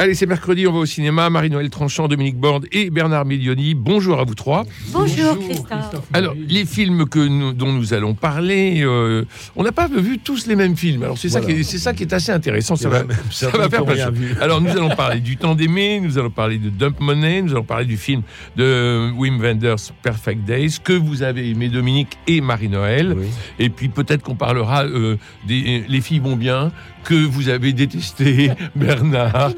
Allez, 0.00 0.14
c'est 0.14 0.26
mercredi, 0.26 0.64
on 0.68 0.72
va 0.72 0.78
au 0.78 0.86
cinéma. 0.86 1.28
Marie-Noël 1.28 1.70
Tranchant, 1.70 2.06
Dominique 2.06 2.36
Borde 2.36 2.66
et 2.70 2.88
Bernard 2.88 3.24
Milioni. 3.24 3.74
Bonjour 3.74 4.20
à 4.20 4.24
vous 4.24 4.36
trois. 4.36 4.64
Bonjour, 4.92 5.36
Christophe. 5.40 6.06
Alors, 6.12 6.36
les 6.38 6.64
films 6.66 7.08
que 7.08 7.18
nous- 7.18 7.52
dont 7.52 7.72
nous 7.72 7.94
allons 7.94 8.14
parler, 8.14 8.82
euh, 8.84 9.24
on 9.56 9.64
n'a 9.64 9.72
pas 9.72 9.88
vu 9.88 10.18
tous 10.20 10.46
les 10.46 10.54
mêmes 10.54 10.76
films. 10.76 11.02
Alors, 11.02 11.18
c'est 11.18 11.28
ça, 11.28 11.40
qui 11.40 11.50
est- 11.50 11.62
c'est 11.64 11.78
ça 11.78 11.92
qui 11.94 12.04
est 12.04 12.12
assez 12.12 12.30
intéressant. 12.30 12.76
Ça 12.76 12.88
va, 12.88 13.02
ça 13.32 13.48
va 13.50 13.68
faire 13.68 13.84
vu. 14.12 14.36
Alors, 14.40 14.60
nous 14.60 14.70
allons 14.70 14.88
parler 14.96 15.18
du 15.18 15.36
temps 15.36 15.56
d'aimer, 15.56 15.98
nous 16.00 16.16
allons 16.16 16.30
parler 16.30 16.58
de 16.58 16.70
Dump 16.70 17.00
Money, 17.00 17.42
nous 17.42 17.50
allons 17.50 17.64
parler 17.64 17.86
du 17.86 17.96
film 17.96 18.22
de 18.56 19.10
Wim 19.16 19.40
Wenders, 19.40 19.90
Perfect 20.04 20.44
Days, 20.44 20.76
que 20.82 20.92
vous 20.92 21.24
avez 21.24 21.50
aimé, 21.50 21.68
Dominique 21.70 22.16
et 22.28 22.40
Marie-Noël. 22.40 23.16
Oui. 23.18 23.26
Et 23.58 23.68
puis, 23.68 23.88
peut-être 23.88 24.22
qu'on 24.22 24.36
parlera 24.36 24.84
euh, 24.84 25.16
des 25.48 25.84
Les 25.88 26.00
filles 26.00 26.20
vont 26.20 26.36
bien, 26.36 26.70
que 27.08 27.14
vous 27.14 27.48
avez 27.48 27.72
détesté, 27.72 28.50
Bernard. 28.76 29.52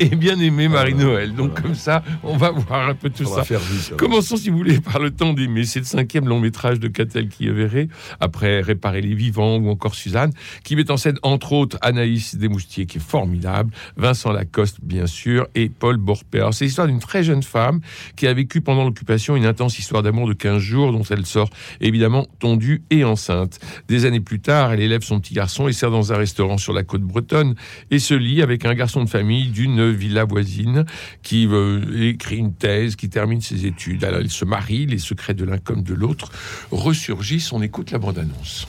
Et 0.00 0.08
bien 0.08 0.40
aimé. 0.40 0.66
Marie-Noël. 0.66 1.32
Donc 1.32 1.62
comme 1.62 1.76
ça, 1.76 2.02
on 2.24 2.36
va 2.36 2.50
voir 2.50 2.88
un 2.88 2.94
peu 2.96 3.10
tout 3.10 3.22
On 3.22 3.28
ça. 3.28 3.36
va 3.36 3.44
faire 3.44 3.60
vite. 3.60 3.94
Commençons, 3.96 4.36
si 4.36 4.50
vous 4.50 4.56
voulez, 4.56 4.80
par 4.80 4.98
le 4.98 5.12
temps 5.12 5.34
d'aimer. 5.34 5.62
C'est 5.62 5.78
le 5.78 5.84
cinquième 5.84 6.26
long 6.26 6.40
métrage 6.40 6.80
de 6.80 6.88
Catel 6.88 7.28
qui 7.28 7.48
verré 7.48 7.88
après 8.18 8.60
Réparer 8.60 9.02
les 9.02 9.14
vivants 9.14 9.58
ou 9.58 9.70
encore 9.70 9.94
Suzanne, 9.94 10.32
qui 10.64 10.74
met 10.74 10.90
en 10.90 10.96
scène 10.96 11.16
entre 11.22 11.52
autres 11.52 11.78
Anaïs 11.80 12.34
Desmoustiers, 12.34 12.86
qui 12.86 12.98
est 12.98 13.00
formidable, 13.00 13.70
Vincent 13.96 14.32
Lacoste, 14.32 14.78
bien 14.82 15.06
sûr, 15.06 15.46
et 15.54 15.68
Paul 15.68 15.96
Borper. 15.98 16.48
C'est 16.50 16.64
l'histoire 16.64 16.88
d'une 16.88 16.98
très 16.98 17.22
jeune 17.22 17.44
femme 17.44 17.82
qui 18.16 18.26
a 18.26 18.34
vécu 18.34 18.62
pendant 18.62 18.82
l'occupation 18.82 19.36
une 19.36 19.46
intense 19.46 19.78
histoire 19.78 20.02
d'amour 20.02 20.26
de 20.26 20.32
15 20.32 20.58
jours, 20.58 20.90
dont 20.90 21.04
elle 21.08 21.24
sort 21.24 21.50
évidemment 21.80 22.26
tondue 22.40 22.82
et 22.90 23.04
enceinte. 23.04 23.60
Des 23.86 24.06
années 24.06 24.20
plus 24.20 24.40
tard, 24.40 24.72
elle 24.72 24.80
élève 24.80 25.02
son 25.02 25.20
petit 25.20 25.34
garçon 25.34 25.68
et 25.68 25.72
sert 25.72 25.92
dans 25.92 26.12
un 26.12 26.16
restaurant 26.16 26.58
sur 26.64 26.72
la 26.72 26.82
côte 26.82 27.02
bretonne 27.02 27.54
et 27.90 27.98
se 27.98 28.14
lie 28.14 28.42
avec 28.42 28.64
un 28.64 28.74
garçon 28.74 29.04
de 29.04 29.08
famille 29.08 29.48
d'une 29.48 29.90
villa 29.90 30.24
voisine 30.24 30.84
qui 31.22 31.46
euh, 31.46 32.08
écrit 32.08 32.38
une 32.38 32.54
thèse, 32.54 32.96
qui 32.96 33.08
termine 33.08 33.40
ses 33.40 33.66
études. 33.66 34.02
Alors 34.02 34.20
ils 34.20 34.30
se 34.30 34.44
marient, 34.44 34.86
les 34.86 34.98
secrets 34.98 35.34
de 35.34 35.44
l'un 35.44 35.58
comme 35.58 35.82
de 35.82 35.94
l'autre 35.94 36.32
ressurgissent. 36.70 37.52
On 37.52 37.62
écoute 37.62 37.90
la 37.90 37.98
bande-annonce. 37.98 38.66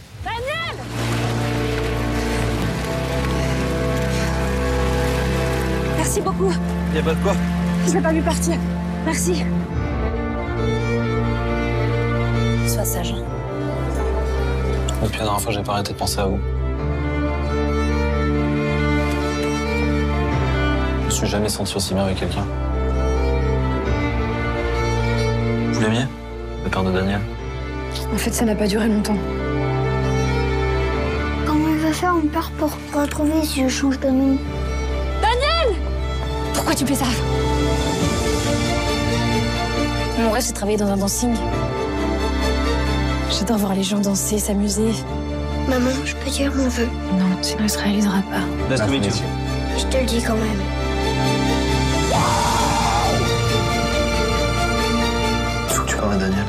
Merci 5.97 6.21
beaucoup. 6.21 6.53
Y 6.93 6.99
a 6.99 7.01
pas 7.01 7.13
de 7.13 7.23
quoi 7.23 7.35
Je 7.87 7.93
l'ai 7.93 8.01
pas 8.01 8.13
vu 8.13 8.21
partir. 8.21 8.55
Merci. 9.05 9.43
Sois 12.67 12.85
sage. 12.85 13.15
Depuis 15.01 15.19
la 15.19 15.23
dernière 15.25 15.41
fois, 15.41 15.51
j'ai 15.51 15.61
pas 15.61 15.73
arrêté 15.73 15.93
de 15.93 15.97
penser 15.97 16.19
à 16.19 16.25
vous. 16.25 16.39
Suis 21.15 21.27
jamais 21.27 21.49
senti 21.49 21.75
aussi 21.75 21.93
bien 21.93 22.03
avec 22.03 22.19
quelqu'un. 22.19 22.45
Vous 25.71 25.81
l'aimiez 25.81 26.05
Le 26.63 26.69
père 26.69 26.83
de 26.83 26.91
Daniel? 26.91 27.21
En 28.13 28.17
fait, 28.17 28.31
ça 28.31 28.43
n'a 28.45 28.55
pas 28.55 28.67
duré 28.67 28.87
longtemps. 28.87 29.17
Comment 31.45 31.69
il 31.69 31.77
va 31.77 31.93
faire 31.93 32.13
mon 32.13 32.27
père 32.27 32.51
pour 32.57 32.69
me 32.93 33.01
retrouver 33.01 33.43
si 33.43 33.63
je 33.63 33.69
change 33.69 33.99
de 33.99 34.09
nom 34.09 34.37
Pourquoi 36.53 36.75
tu 36.75 36.85
fais 36.85 36.95
ça? 36.95 37.05
Mon 40.19 40.31
rêve, 40.31 40.41
c'est 40.41 40.51
de 40.51 40.57
travailler 40.57 40.77
dans 40.77 40.87
un 40.87 40.97
dancing. 40.97 41.33
J'adore 43.29 43.57
voir 43.57 43.75
les 43.75 43.83
gens 43.83 43.99
danser, 43.99 44.39
s'amuser. 44.39 44.91
Maman, 45.69 45.91
je 46.05 46.15
peux 46.15 46.29
dire 46.29 46.53
mon 46.55 46.67
vœu? 46.67 46.87
Non, 47.13 47.25
tu 47.41 47.61
ne 47.61 47.67
se 47.67 47.77
réaliseras 47.77 48.21
pas. 48.31 48.43
Nice 48.69 48.81
to 48.81 48.87
meet 48.87 49.05
you. 49.05 49.11
Je 49.77 49.85
te 49.85 49.97
le 49.97 50.05
dis 50.05 50.21
quand 50.21 50.35
même. 50.35 50.84
À 56.11 56.17
Daniel. 56.17 56.45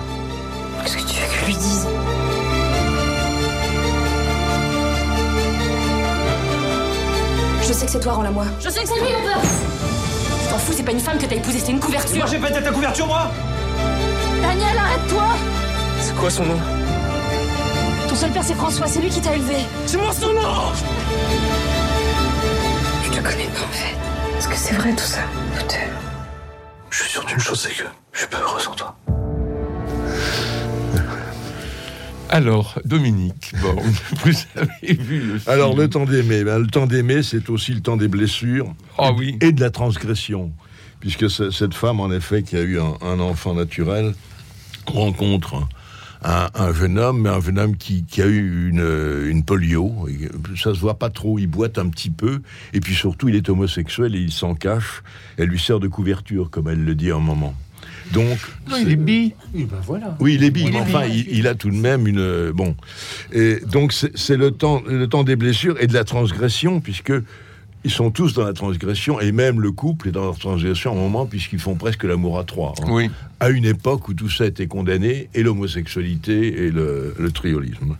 Qu'est-ce 0.82 0.96
que 0.98 1.02
tu 1.02 1.18
veux 1.20 1.26
que 1.26 1.40
je 1.40 1.46
lui 1.46 1.54
dise? 1.54 1.86
Je 7.62 7.72
sais 7.72 7.86
que 7.86 7.92
c'est 7.92 8.00
toi, 8.00 8.12
rends-la-moi. 8.12 8.44
Je 8.60 8.68
sais 8.68 8.82
que 8.82 8.88
c'est 8.88 8.94
lui, 9.00 9.08
on 9.18 9.22
peut 9.22 9.40
Tu 9.40 10.48
t'en 10.50 10.58
fous, 10.58 10.72
c'est 10.76 10.82
pas 10.82 10.92
une 10.92 11.00
femme 11.00 11.18
que 11.18 11.26
t'as 11.26 11.36
épousée, 11.36 11.58
c'est 11.64 11.72
une 11.72 11.80
couverture. 11.80 12.26
j'ai 12.26 12.38
pété 12.38 12.62
ta 12.62 12.70
couverture, 12.70 13.06
moi 13.06 13.30
Daniel, 14.42 14.78
arrête-toi 14.78 15.24
C'est 16.00 16.14
quoi 16.14 16.30
son 16.30 16.44
nom? 16.44 16.58
Ton 18.08 18.14
seul 18.14 18.30
père, 18.30 18.44
c'est 18.44 18.54
François, 18.54 18.86
c'est 18.86 19.00
lui 19.00 19.08
qui 19.08 19.20
t'a 19.20 19.34
élevé. 19.34 19.56
C'est 19.86 19.96
moi 19.96 20.12
son 20.12 20.32
nom 20.32 20.40
Je 23.04 23.10
te 23.10 23.16
connais 23.16 23.46
pas, 23.46 23.62
en 23.62 23.72
fait. 23.72 24.38
Est-ce 24.38 24.48
que 24.48 24.56
c'est 24.56 24.74
vrai 24.74 24.92
tout 24.92 24.98
ça? 25.04 25.20
Peut-être. 25.54 25.90
Je 26.90 27.02
suis 27.02 27.10
sûr 27.10 27.24
d'une 27.24 27.40
chose, 27.40 27.58
c'est 27.60 27.74
que 27.74 27.88
je 28.12 28.18
suis 28.18 28.28
pas 28.28 28.38
heureux 28.38 28.60
sans 28.60 28.72
toi. 28.74 28.94
Alors, 32.36 32.78
Dominique, 32.84 33.52
bon, 33.62 33.74
vous 34.24 34.32
avez 34.56 34.92
vu 34.94 35.20
le 35.20 35.38
film. 35.38 35.50
Alors, 35.54 35.74
le 35.74 35.88
temps 35.88 36.04
d'aimer. 36.04 36.44
ben, 36.44 36.58
le 36.58 36.66
temps 36.66 36.86
d'aimer, 36.86 37.22
c'est 37.22 37.48
aussi 37.48 37.72
le 37.72 37.80
temps 37.80 37.96
des 37.96 38.08
blessures 38.08 38.74
Ah 38.98 39.12
oui. 39.12 39.38
et 39.40 39.52
de 39.52 39.60
la 39.62 39.70
transgression. 39.70 40.52
Puisque 41.00 41.30
ce- 41.30 41.50
cette 41.50 41.72
femme, 41.72 41.98
en 41.98 42.10
effet, 42.12 42.42
qui 42.42 42.56
a 42.56 42.60
eu 42.62 42.78
un, 42.78 42.94
un 43.00 43.20
enfant 43.20 43.54
naturel, 43.54 44.14
rencontre 44.86 45.66
un, 46.22 46.48
un 46.54 46.72
jeune 46.74 46.98
homme, 46.98 47.22
mais 47.22 47.30
un 47.30 47.40
jeune 47.40 47.58
homme 47.58 47.76
qui, 47.78 48.04
qui 48.04 48.20
a 48.20 48.26
eu 48.26 48.68
une, 48.68 49.26
une 49.30 49.42
polio. 49.42 50.06
Ça 50.56 50.74
se 50.74 50.80
voit 50.80 50.98
pas 50.98 51.08
trop, 51.10 51.38
il 51.38 51.46
boite 51.46 51.78
un 51.78 51.88
petit 51.88 52.10
peu. 52.10 52.42
Et 52.74 52.80
puis 52.80 52.94
surtout, 52.94 53.30
il 53.30 53.34
est 53.34 53.48
homosexuel 53.48 54.14
et 54.14 54.20
il 54.20 54.32
s'en 54.32 54.54
cache. 54.54 55.02
Elle 55.38 55.48
lui 55.48 55.58
sert 55.58 55.80
de 55.80 55.88
couverture, 55.88 56.50
comme 56.50 56.68
elle 56.68 56.84
le 56.84 56.94
dit 56.94 57.10
à 57.10 57.16
un 57.16 57.20
moment. 57.20 57.54
Donc, 58.12 58.38
Non, 58.70 58.76
il 58.80 58.90
est 58.92 58.96
bi. 58.96 59.34
Oui, 60.20 60.34
il 60.34 60.44
est 60.44 60.50
bi, 60.50 60.62
Il 60.62 60.70
mais 60.72 60.76
est 60.78 60.80
enfin, 60.80 61.06
bi. 61.08 61.24
il, 61.28 61.38
il 61.38 61.46
a 61.46 61.54
tout 61.54 61.70
de 61.70 61.76
même 61.76 62.06
une 62.06 62.50
bon. 62.52 62.74
Et 63.32 63.58
donc 63.70 63.92
c'est 63.92 64.16
c'est 64.16 64.36
le 64.36 64.50
temps, 64.52 64.82
le 64.86 65.06
temps 65.08 65.24
des 65.24 65.36
blessures 65.36 65.76
et 65.80 65.86
de 65.86 65.94
la 65.94 66.04
transgression, 66.04 66.80
puisque 66.80 67.12
ils 67.84 67.90
sont 67.90 68.10
tous 68.10 68.32
dans 68.34 68.44
la 68.44 68.52
transgression 68.52 69.20
et 69.20 69.30
même 69.30 69.60
le 69.60 69.70
couple 69.70 70.08
est 70.08 70.12
dans 70.12 70.28
la 70.28 70.36
transgression 70.36 70.90
à 70.92 70.94
un 70.96 70.98
moment 71.00 71.24
puisqu'ils 71.26 71.60
font 71.60 71.76
presque 71.76 72.02
l'amour 72.02 72.36
à 72.36 72.42
trois. 72.44 72.74
hein. 72.82 72.86
Oui. 72.88 73.10
À 73.38 73.50
une 73.50 73.64
époque 73.64 74.08
où 74.08 74.14
tout 74.14 74.30
ça 74.30 74.46
était 74.46 74.66
condamné 74.66 75.28
et 75.34 75.42
l'homosexualité 75.44 76.64
et 76.66 76.70
le, 76.72 77.14
le 77.16 77.30
triolisme. 77.30 77.96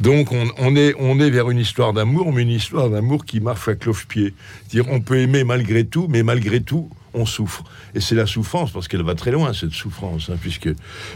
Donc 0.00 0.30
on, 0.30 0.44
on 0.58 0.76
est 0.76 0.94
on 1.00 1.18
est 1.18 1.30
vers 1.30 1.50
une 1.50 1.58
histoire 1.58 1.92
d'amour, 1.92 2.32
mais 2.32 2.42
une 2.42 2.50
histoire 2.50 2.90
d'amour 2.90 3.24
qui 3.24 3.40
marche 3.40 3.66
à 3.66 3.74
cloche-pied. 3.74 4.34
C'est-à-dire 4.68 4.92
on 4.92 5.00
peut 5.00 5.18
aimer 5.18 5.42
malgré 5.42 5.84
tout, 5.84 6.06
mais 6.08 6.22
malgré 6.22 6.60
tout 6.60 6.88
on 7.14 7.26
souffre. 7.26 7.64
Et 7.94 8.00
c'est 8.00 8.14
la 8.14 8.26
souffrance, 8.26 8.70
parce 8.72 8.88
qu'elle 8.88 9.02
va 9.02 9.14
très 9.14 9.30
loin, 9.30 9.52
cette 9.52 9.70
souffrance, 9.72 10.30
hein, 10.30 10.36
puisque 10.40 10.68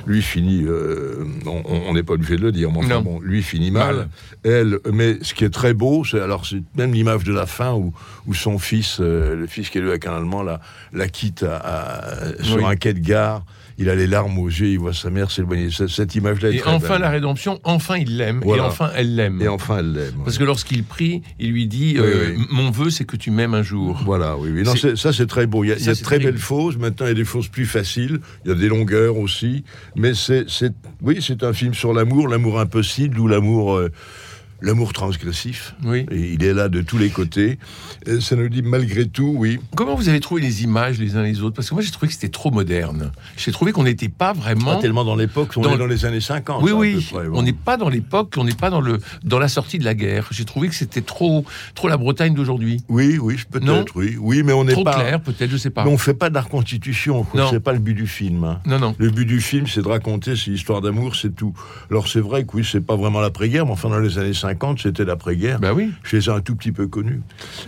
lui 0.07 0.23
finit, 0.23 0.63
euh, 0.65 1.25
on- 1.47 1.93
n'est 1.93 2.03
pas 2.03 2.15
obligé 2.15 2.37
de 2.37 2.43
le 2.43 2.53
dire, 2.53 2.71
mais 2.71 2.79
enfin, 2.79 3.01
bon, 3.01 3.21
lui 3.21 3.43
finit 3.43 3.71
mal. 3.71 3.97
Mal. 3.97 4.09
Elle, 4.45 4.79
mais 4.93 5.19
ce 5.23 5.35
qui 5.35 5.45
est 5.45 5.51
très 5.51 5.75
beau, 5.75 6.05
c'est 6.05 6.21
alors 6.21 6.47
c'est 6.47 6.63
même 6.77 6.93
l'image 6.93 7.25
de 7.25 7.33
la 7.33 7.47
fin 7.47 7.73
où, 7.75 7.93
où 8.27 8.35
son 8.35 8.59
fils, 8.59 8.99
euh, 9.01 9.35
le 9.35 9.47
fils 9.47 9.71
qui 9.71 9.79
est 9.79 9.81
élevé 9.81 9.93
avec 9.93 10.07
un 10.07 10.15
Allemand, 10.17 10.43
la, 10.43 10.61
la 10.93 11.09
quitte 11.09 11.43
à, 11.43 11.57
à- 11.57 12.43
sur 12.43 12.57
Oui. 12.57 12.65
un 12.65 12.77
quai 12.77 12.93
de 12.95 13.01
gare. 13.01 13.45
Il 13.81 13.89
a 13.89 13.95
les 13.95 14.09
larmes 14.09 14.37
aux 14.39 14.49
yeux, 14.49 14.67
il 14.69 14.79
voit 14.79 14.93
sa 14.93 15.09
mère 15.09 15.31
s'éloigner. 15.31 15.71
Cette, 15.71 15.89
cette 15.89 16.15
image-là 16.17 16.51
est 16.51 16.57
Et 16.57 16.63
enfin 16.65 16.95
belle. 16.95 17.03
la 17.03 17.11
rédemption, 17.11 17.61
enfin 17.63 17.97
il 17.97 18.17
l'aime. 18.17 18.41
Voilà. 18.45 18.65
Et 18.65 18.67
enfin 18.67 18.91
elle 18.97 19.15
l'aime. 19.15 19.41
Et 19.41 19.47
enfin, 19.47 19.79
elle 19.79 19.93
l'aime. 19.93 20.15
Parce 20.25 20.37
que 20.37 20.43
lorsqu'il 20.45 20.83
prie, 20.83 21.23
il 21.39 21.53
lui 21.53 21.67
dit 21.69 21.95
euh, 21.97 22.35
oui. 22.37 22.45
Mon 22.51 22.71
vœu, 22.73 22.91
c'est 22.91 23.05
que 23.05 23.17
tu 23.17 23.31
m'aimes 23.31 23.55
un 23.55 23.63
jour. 23.63 24.01
Voilà, 24.05 24.37
oui, 24.37 24.51
oui. 24.53 24.63
Non, 24.65 24.75
ça 24.97 25.13
c'est 25.13 25.27
très 25.29 25.47
beau. 25.47 25.63
Il 25.63 25.69
y 25.69 25.73
a, 25.73 25.77
il 25.77 25.81
y 25.81 25.85
Ça, 25.85 25.93
a 25.93 25.95
de 25.95 26.01
très 26.01 26.19
belles 26.19 26.39
fausses. 26.39 26.77
Maintenant, 26.77 27.07
il 27.07 27.11
y 27.11 27.13
a 27.13 27.15
des 27.15 27.25
fausses 27.25 27.49
plus 27.49 27.67
faciles. 27.67 28.19
Il 28.45 28.49
y 28.49 28.53
a 28.53 28.57
des 28.57 28.69
longueurs 28.69 29.17
aussi. 29.17 29.63
Mais 29.95 30.13
c'est, 30.15 30.51
c'est- 30.51 30.75
oui, 31.01 31.19
c'est 31.21 31.45
un 31.45 31.53
film 31.53 31.73
sur 31.75 31.93
l'amour, 31.93 32.27
l'amour 32.29 32.59
impossible 32.59 33.19
ou 33.21 33.29
l'amour, 33.29 33.77
euh, 33.77 33.91
l'amour 34.61 34.93
transgressif. 34.93 35.75
Oui. 35.85 36.07
Et 36.11 36.33
il 36.35 36.43
est 36.45 36.53
là 36.55 36.69
de 36.69 36.81
tous 36.83 36.99
les 36.99 37.11
côtés. 37.11 37.59
Et 38.07 38.21
ça 38.21 38.37
nous 38.37 38.49
dit 38.49 38.63
malgré 38.63 39.07
tout, 39.07 39.35
oui. 39.37 39.59
Comment 39.77 39.95
vous 39.95 40.09
avez 40.09 40.21
trouvé 40.21 40.41
les 40.41 40.63
images 40.65 40.99
les 40.99 41.17
uns 41.17 41.23
les 41.23 41.43
autres? 41.43 41.55
Parce 41.57 41.69
que 41.69 41.75
moi 41.75 41.83
j'ai 41.83 41.91
trouvé 41.91 42.09
que 42.09 42.15
c'était 42.15 42.29
trop 42.29 42.51
moderne. 42.51 43.13
J'ai 43.37 43.53
trouvé 43.53 43.73
qu'on 43.73 43.85
n'était 43.85 44.09
pas 44.09 44.33
vraiment. 44.33 44.75
Pas 44.77 44.81
tellement 44.81 45.05
dans 45.05 45.17
l'époque, 45.17 45.53
on 45.57 45.63
Dans- 45.63 45.75
est 45.75 45.79
dans 45.79 45.87
les 45.87 46.05
années 46.05 46.21
50. 46.21 46.63
Oui, 46.63 46.73
oui. 46.73 46.95
peu 47.11 47.19
près, 47.19 47.29
bon. 47.29 47.39
On 47.39 47.43
n'est 47.43 47.53
pas 47.53 47.77
dans 47.77 47.89
l'époque, 47.89 48.35
on 48.37 48.45
n'est 48.45 48.53
pas 48.55 48.71
dans 48.71 48.81
le 48.81 48.99
dans 49.25 49.39
la 49.39 49.49
sortie 49.49 49.79
de 49.79 49.85
la 49.85 49.95
guerre. 49.95 50.29
J'ai 50.31 50.45
trouvé 50.45 50.69
que 50.69 50.75
c'était 50.75 51.03
trop 51.03 51.45
trop 51.75 51.89
la 51.89 51.97
Bretagne 51.97 52.35
d'aujourd'hui. 52.35 52.83
Oui, 52.89 53.19
oui, 53.21 53.37
peut-être, 53.51 53.95
oui. 53.97 54.17
Oui, 54.19 54.43
mais 54.43 54.53
on 54.53 54.65
n'est 54.65 54.73
Trop 54.73 54.85
pas. 54.85 54.95
clair, 54.95 55.21
peut-être, 55.21 55.51
je 55.51 55.57
sais 55.57 55.71
pas. 55.71 55.85
Mais 55.85 55.91
on 55.91 55.99
fait 55.99 56.15
pas 56.15 56.31
quoi. 56.31 57.25
Non. 57.35 57.49
C'est 57.51 57.61
pas 57.61 57.73
le 57.73 57.79
but 57.79 57.95
du 57.95 58.07
film. 58.07 58.45
hein. 58.45 58.61
Non, 58.67 58.79
non. 58.79 58.95
Le 58.99 59.11
but 59.11 59.25
du 59.27 59.41
film, 59.41 59.67
c'est 59.67 59.83
de 59.83 59.89
raconter 59.89 60.37
ces 60.37 60.51
histoires 60.53 60.81
d'amour, 60.81 61.17
c'est 61.17 61.35
tout. 61.35 61.53
Alors 61.91 62.09
c'est 62.09 62.21
vrai 62.21 62.45
que 62.45 62.57
oui, 62.57 62.69
c'est 62.71 62.81
pas 62.85 62.97
vraiment 62.97 63.21
l'après-guerre, 63.21 63.67
mais 63.67 63.73
enfin 63.73 63.89
dans 63.89 63.99
les 63.99 64.19
années 64.19 64.35
50, 64.35 64.48
c'était 64.79 65.05
l'après-guerre. 65.05 65.59
Bah 65.61 65.73
oui. 65.75 65.91
Je 66.03 66.17
les 66.17 66.27
ai 66.27 66.31
un 66.31 66.41
tout 66.41 66.55
petit 66.57 66.73
peu 66.73 66.87
connus. 66.87 67.21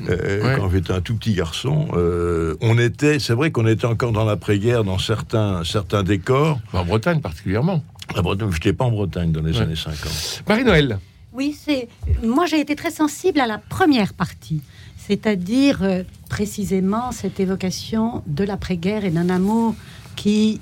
Euh, 0.09 0.43
Ouais. 0.43 0.57
Quand 0.59 0.71
j'étais 0.71 0.93
un 0.93 1.01
tout 1.01 1.15
petit 1.17 1.35
garçon, 1.35 1.89
euh, 1.95 2.57
on 2.61 2.79
était, 2.79 3.19
c'est 3.19 3.35
vrai 3.35 3.51
qu'on 3.51 3.67
était 3.67 3.87
encore 3.87 4.13
dans 4.13 4.25
l'après-guerre, 4.25 4.85
dans 4.85 4.99
certains, 4.99 5.63
certains 5.65 6.03
décors. 6.03 6.59
En 6.73 6.85
Bretagne 6.85 7.21
particulièrement. 7.21 7.83
La 8.15 8.23
Bretagne, 8.23 8.51
j'étais 8.53 8.73
pas 8.73 8.85
en 8.85 8.91
Bretagne 8.91 9.33
dans 9.33 9.43
les 9.43 9.53
Ouais. 9.57 9.63
années 9.63 9.77
50. 9.77 10.43
Marie-Noël. 10.49 10.99
Oui, 11.33 11.57
c'est. 11.59 11.89
Moi, 12.25 12.47
j'ai 12.47 12.59
été 12.61 12.75
très 12.75 12.91
sensible 12.91 13.39
à 13.41 13.47
la 13.47 13.59
première 13.59 14.15
partie, 14.15 14.63
c'est-à-dire 14.97 15.79
euh, 15.83 16.03
précisément 16.29 17.13
cette 17.13 17.39
évocation 17.39 18.23
de 18.27 18.43
l'après-guerre 18.45 19.05
et 19.05 19.11
d'un 19.11 19.31
amour 19.31 19.75
qui 20.17 20.61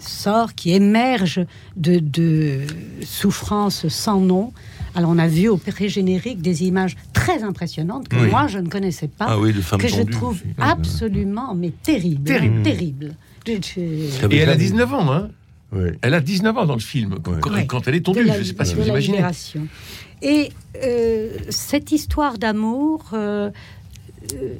sort, 0.00 0.54
qui 0.54 0.72
émerge 0.72 1.40
de, 1.76 1.98
de 2.00 2.60
souffrances 3.04 3.86
sans 3.88 4.20
nom. 4.20 4.52
Alors, 4.96 5.10
on 5.10 5.18
a 5.18 5.28
vu 5.28 5.48
au 5.48 5.58
pré-générique 5.58 6.40
des 6.40 6.64
images 6.64 6.96
très 7.12 7.42
impressionnantes 7.42 8.08
que 8.08 8.16
Oui. 8.16 8.30
moi, 8.30 8.46
je 8.48 8.58
ne 8.58 8.68
connaissais 8.68 9.08
pas, 9.08 9.26
Ah 9.28 9.38
oui, 9.38 9.52
les 9.52 9.60
femmes 9.62 9.80
que 9.80 9.88
je 9.88 10.02
trouve 10.02 10.30
aussi. 10.30 10.44
absolument, 10.58 11.54
mais 11.54 11.70
terrible. 11.82 12.24
Terrible. 12.24 12.62
Terrible. 12.64 13.14
Et 14.32 14.36
elle 14.38 14.48
a 14.48 14.52
la- 14.52 14.56
19 14.56 14.92
ans, 14.94 15.12
hein? 15.12 15.28
Oui. 15.72 15.90
Elle 16.00 16.14
a 16.14 16.20
19 16.20 16.56
ans 16.56 16.64
dans 16.64 16.74
le 16.74 16.80
film, 16.80 17.16
quand, 17.68 17.86
elle 17.86 17.94
est 17.96 17.98
de 18.00 18.04
tondue. 18.04 18.24
la- 18.24 18.34
Je 18.34 18.38
ne 18.40 18.44
sais 18.44 18.52
pas 18.54 18.64
si 18.64 18.72
de 18.74 18.76
vous 18.80 18.82
la 18.86 18.92
imaginez. 18.94 19.16
libération. 19.18 19.68
Et 20.22 20.50
euh, 20.82 21.28
cette 21.50 21.92
histoire 21.92 22.38
d'amour 22.38 23.04
euh, 23.12 23.50
euh, 24.34 24.54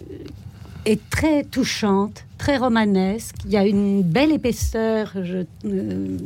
est 0.84 1.00
très 1.08 1.44
touchante, 1.44 2.24
très 2.38 2.58
romanesque. 2.58 3.36
Il 3.46 3.52
y 3.52 3.56
a 3.56 3.64
une 3.66 4.02
belle 4.02 4.32
épaisseur 4.32 5.12
je- 5.22 5.44
euh, 5.64 6.16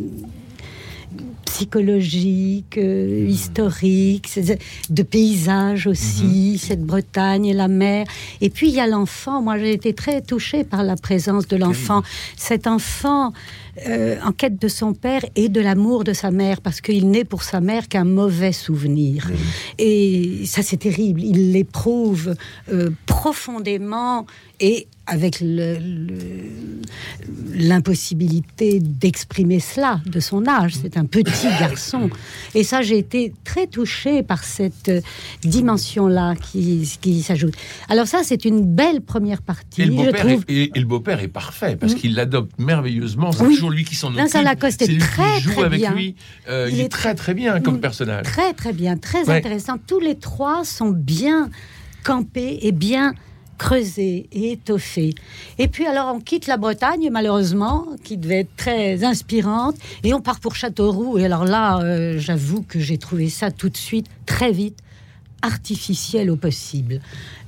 psychologique, 1.61 2.79
euh, 2.79 3.27
historique, 3.29 4.27
c'est- 4.29 4.59
de 4.89 5.03
paysage 5.03 5.87
aussi, 5.87 6.57
cette 6.59 6.83
Bretagne 6.83 7.45
et 7.47 7.53
la 7.53 7.69
mer. 7.69 8.07
Et 8.41 8.49
puis 8.49 8.69
il 8.69 8.75
y 8.75 8.81
a 8.81 8.87
l'enfant. 8.87 9.43
Moi, 9.43 9.59
j'ai 9.59 9.73
été 9.73 9.93
très 9.93 10.23
touchée 10.23 10.65
par 10.65 10.83
la 10.83 10.97
présence 10.97 11.47
de 11.49 11.57
l'enfant. 11.57 12.03
Cet 12.37 12.67
enfant 12.67 13.33
euh, 13.89 14.17
en 14.25 14.33
quête 14.33 14.61
de 14.61 14.69
son 14.69 14.93
père 14.95 15.23
et 15.37 15.49
de 15.49 15.61
l'amour 15.61 16.05
de 16.05 16.13
sa 16.13 16.31
mère, 16.31 16.61
parce 16.61 16.81
qu'il 16.81 17.11
n'est 17.11 17.25
pour 17.25 17.43
sa 17.43 17.61
mère 17.61 17.89
qu'un 17.89 18.05
mauvais 18.05 18.53
souvenir. 18.53 19.31
Et 19.79 20.43
ça, 20.47 20.63
c'est 20.63 20.77
terrible. 20.79 21.23
Il 21.23 21.53
l'éprouve 21.53 22.35
euh, 22.73 22.91
profondément 23.07 24.27
et 24.61 24.87
avec 25.07 25.41
l'impossibilité 27.55 28.79
d'exprimer 28.81 29.59
cela 29.61 30.01
de 30.07 30.21
son 30.21 30.47
âge. 30.47 30.75
C'est 30.81 30.97
un 30.97 31.05
petit 31.05 31.49
garçon. 31.59 32.11
Et 32.55 32.63
ça, 32.65 32.83
j'ai 32.83 32.99
été 32.99 33.33
très 33.45 33.67
touchée 33.67 34.23
par 34.23 34.45
cette 34.45 34.89
euh, 34.89 35.01
dimension-là 35.43 36.35
qui, 36.37 36.89
qui 37.01 37.23
s'ajoute. 37.23 37.55
Alors 37.89 38.07
ça, 38.07 38.21
c'est 38.23 38.45
une 38.45 38.65
belle 38.65 39.01
première 39.01 39.43
partie. 39.43 39.83
Et 39.83 39.87
le 39.87 39.95
beau-père 39.95 40.27
trouve. 40.27 40.45
est, 40.49 40.53
et- 40.55 40.71
et 40.75 40.81
le 40.81 40.87
beau-père 40.87 41.21
est 41.21 41.29
parfait 41.29 41.77
parce 41.77 41.95
Mm. 41.95 41.97
qu'il 41.97 42.15
l'adopte 42.15 42.53
merveilleusement. 42.59 43.31
Oui. 43.41 43.57
Toujours 43.61 43.71
lui 43.71 43.85
qui 43.85 43.95
s'en 43.95 44.09
occupe. 44.09 44.21
Vincent 44.21 44.43
Lacoste 44.43 44.83
est 44.83 44.87
lui 44.87 44.99
très, 44.99 45.41
joue 45.41 45.53
très 45.53 45.65
avec 45.65 45.81
bien. 45.81 45.95
lui. 45.95 46.15
Euh, 46.49 46.67
il, 46.71 46.75
Il 46.77 46.81
est, 46.81 46.85
est 46.85 46.89
très 46.89 47.15
très 47.15 47.35
bien 47.35 47.61
comme 47.61 47.77
Mm. 47.77 47.81
personnage. 47.81 48.25
Très 48.25 48.53
très 48.55 48.73
bien, 48.73 48.97
très 48.97 49.25
Ouais. 49.29 49.37
intéressant. 49.39 49.77
Tous 49.87 50.01
les 50.01 50.17
trois 50.17 50.65
sont 50.65 50.91
bien 50.91 51.51
campés 52.05 52.59
et 52.63 52.73
bien 52.73 53.15
creusés 53.59 54.27
et 54.33 54.53
étoffés. 54.53 55.15
Et 55.59 55.69
puis 55.69 55.87
alors 55.87 56.15
on 56.15 56.21
quitte 56.21 56.47
la 56.47 56.57
Bretagne 56.57 57.11
malheureusement, 57.13 57.87
qui 58.03 58.17
devait 58.17 58.41
être 58.41 58.57
très 58.57 59.05
inspirante, 59.05 59.77
et 60.03 60.15
on 60.15 60.21
part 60.23 60.41
pour 60.41 60.55
Châteauroux. 60.57 61.19
Et 61.19 61.27
alors 61.27 61.45
là, 61.45 61.79
euh, 61.81 62.19
j'avoue 62.19 62.63
que 62.63 62.81
j'ai 62.81 62.97
trouvé 62.97 63.29
ça 63.29 63.51
tout 63.51 63.69
de 63.69 63.77
suite 63.77 64.07
très 64.25 64.51
vite 64.53 64.79
artificiel 65.43 66.31
au 66.31 66.37
possible. 66.37 67.01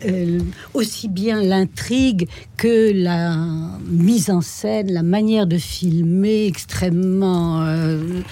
Euh, 0.05 0.41
aussi 0.75 1.09
bien 1.09 1.43
l'intrigue 1.43 2.29
que 2.57 2.93
la 2.93 3.37
mise 3.87 4.31
en 4.31 4.41
scène, 4.41 4.93
la 4.93 5.03
manière 5.03 5.47
de 5.47 5.59
filmer 5.59 6.47
extrêmement 6.47 7.63
euh, 7.63 8.23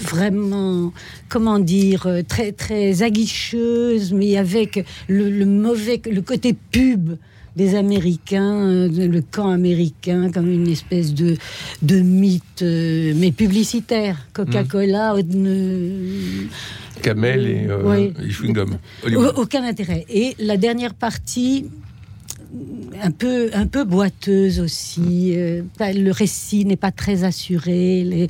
vraiment, 0.00 0.92
comment 1.28 1.58
dire, 1.58 2.06
euh, 2.06 2.22
très 2.26 2.52
très 2.52 3.02
aguicheuse, 3.02 4.12
mais 4.12 4.36
avec 4.36 4.84
le, 5.08 5.30
le 5.30 5.46
mauvais, 5.46 6.00
le 6.10 6.22
côté 6.22 6.54
pub 6.54 7.16
des 7.56 7.74
Américains, 7.74 8.54
euh, 8.68 8.88
le 8.88 9.22
camp 9.22 9.48
américain 9.50 10.30
comme 10.30 10.50
une 10.50 10.68
espèce 10.68 11.14
de, 11.14 11.36
de 11.82 12.00
mythe, 12.00 12.62
euh, 12.62 13.12
mais 13.16 13.32
publicitaire. 13.32 14.26
Coca-Cola, 14.32 15.14
euh, 15.16 16.44
Kamel 17.02 17.46
et, 17.46 17.66
euh, 17.68 17.82
Oui. 17.84 18.12
et 18.22 18.30
chewing-gum. 18.30 18.76
aucun 19.36 19.64
intérêt. 19.64 20.04
Et 20.08 20.34
la 20.38 20.56
dernière 20.56 20.94
partie, 20.94 21.66
un 23.02 23.10
peu, 23.12 23.50
un 23.54 23.66
peu 23.66 23.84
boiteuse 23.84 24.58
aussi. 24.60 25.34
euh, 25.36 25.62
le 25.80 26.10
récit 26.10 26.64
n'est 26.64 26.76
pas 26.76 26.90
très 26.90 27.22
assuré. 27.24 28.02
Les... 28.04 28.28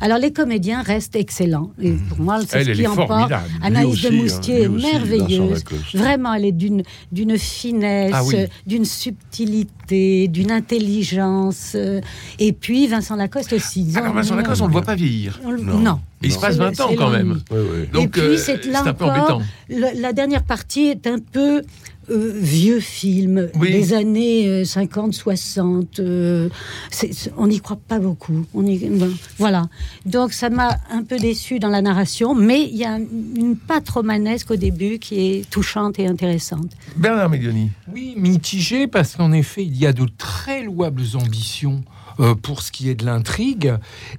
Alors 0.00 0.18
les 0.18 0.32
comédiens 0.32 0.82
restent 0.82 1.16
excellents. 1.16 1.70
Et 1.80 1.92
pour 2.08 2.20
moi, 2.20 2.40
c'est 2.46 2.64
ce 2.64 2.70
qui 2.72 2.86
emporte. 2.86 3.32
Anaïs 3.62 3.86
aussi, 3.86 4.02
de 4.02 4.08
hein, 4.08 4.22
Moustier 4.22 4.62
est 4.62 4.68
merveilleuse. 4.68 5.64
Vraiment, 5.94 6.34
elle 6.34 6.44
est 6.44 6.52
d'une 6.52 6.82
d'une 7.10 7.38
finesse, 7.38 8.12
Ah 8.14 8.24
oui. 8.24 8.36
d'une 8.66 8.84
subtilité, 8.84 10.28
d'une 10.28 10.50
intelligence. 10.50 11.72
euh, 11.74 12.00
Et 12.38 12.52
puis 12.52 12.86
Vincent 12.86 13.16
Lacoste 13.16 13.52
aussi. 13.52 13.86
Alors 13.96 14.12
Vincent 14.14 14.36
Lacoste, 14.36 14.60
on 14.60 14.64
ne 14.64 14.68
le 14.70 14.72
voit 14.72 14.82
pas 14.82 14.94
vieillir. 14.94 15.40
On 15.44 15.52
Non. 15.52 15.78
non. 15.78 16.00
Il 16.24 16.30
se 16.30 16.38
passe 16.38 16.52
C'est- 16.54 16.58
20 16.60 16.80
ans 16.80 16.86
c'est 16.90 16.94
quand 16.96 17.10
même. 17.10 17.28
l'ennui. 17.28 17.42
Oui, 17.50 17.58
oui. 17.80 17.88
Donc, 17.92 18.04
et 18.04 18.08
puis, 18.08 18.20
euh, 18.20 18.36
c'est 18.36 18.62
c'est 18.62 18.70
là 18.70 18.82
un 18.84 18.94
peu 18.94 19.04
encore, 19.06 19.38
embêtant. 19.38 19.42
le- 19.68 20.00
la 20.00 20.12
dernière 20.12 20.44
partie 20.44 20.82
est 20.86 21.06
un 21.08 21.18
peu 21.18 21.62
euh, 22.10 22.32
vieux 22.34 22.80
film 22.80 23.48
Oui. 23.58 23.70
des 23.72 23.92
années 23.94 24.46
euh, 24.48 24.64
50, 24.64 25.14
60. 25.14 26.00
euh, 26.00 26.48
c'est- 26.90 27.12
c'est- 27.12 27.32
on 27.36 27.46
n'y 27.46 27.60
croit 27.60 27.78
pas 27.88 27.98
beaucoup. 27.98 28.44
On 28.54 28.66
y- 28.66 28.78
bon, 28.88 29.10
voilà. 29.38 29.68
Donc 30.06 30.32
ça 30.32 30.50
m'a 30.50 30.78
un 30.90 31.02
peu 31.04 31.16
déçu 31.18 31.58
dans 31.58 31.68
la 31.68 31.82
narration, 31.82 32.34
mais 32.34 32.62
il 32.62 32.76
y 32.76 32.84
a 32.84 32.96
une 32.98 33.56
patte 33.56 33.88
romanesque 33.88 34.50
au 34.50 34.56
début 34.56 34.98
qui 34.98 35.20
est 35.20 35.50
touchante 35.50 35.98
et 35.98 36.06
intéressante. 36.06 36.70
Bernard 36.96 37.30
Medioni. 37.30 37.70
Oui, 37.92 38.14
mitigé 38.16 38.86
parce 38.88 39.14
qu'en 39.16 39.32
effet, 39.32 39.64
il 39.64 39.76
y 39.76 39.86
a 39.86 39.92
de 39.92 40.06
très 40.18 40.62
louables 40.64 41.02
ambitions 41.14 41.82
euh, 42.20 42.34
pour 42.34 42.60
ce 42.60 42.70
qui 42.70 42.90
est 42.90 42.94
de 42.94 43.06
l'intrigue. 43.06 43.72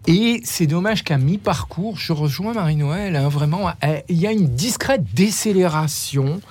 Et 0.07 0.41
c'est 0.43 0.65
dommage 0.65 1.03
qu'à 1.03 1.19
mi-parcours, 1.19 1.95
je 1.99 2.11
rejoins 2.11 2.53
Marie-Noël, 2.53 3.15
hein, 3.15 3.29
vraiment, 3.29 3.69
euh, 3.69 3.97
il 4.09 4.17
y 4.17 4.25
a 4.25 4.31
une 4.31 4.47
discrète 4.47 5.03
décélération 5.13 6.41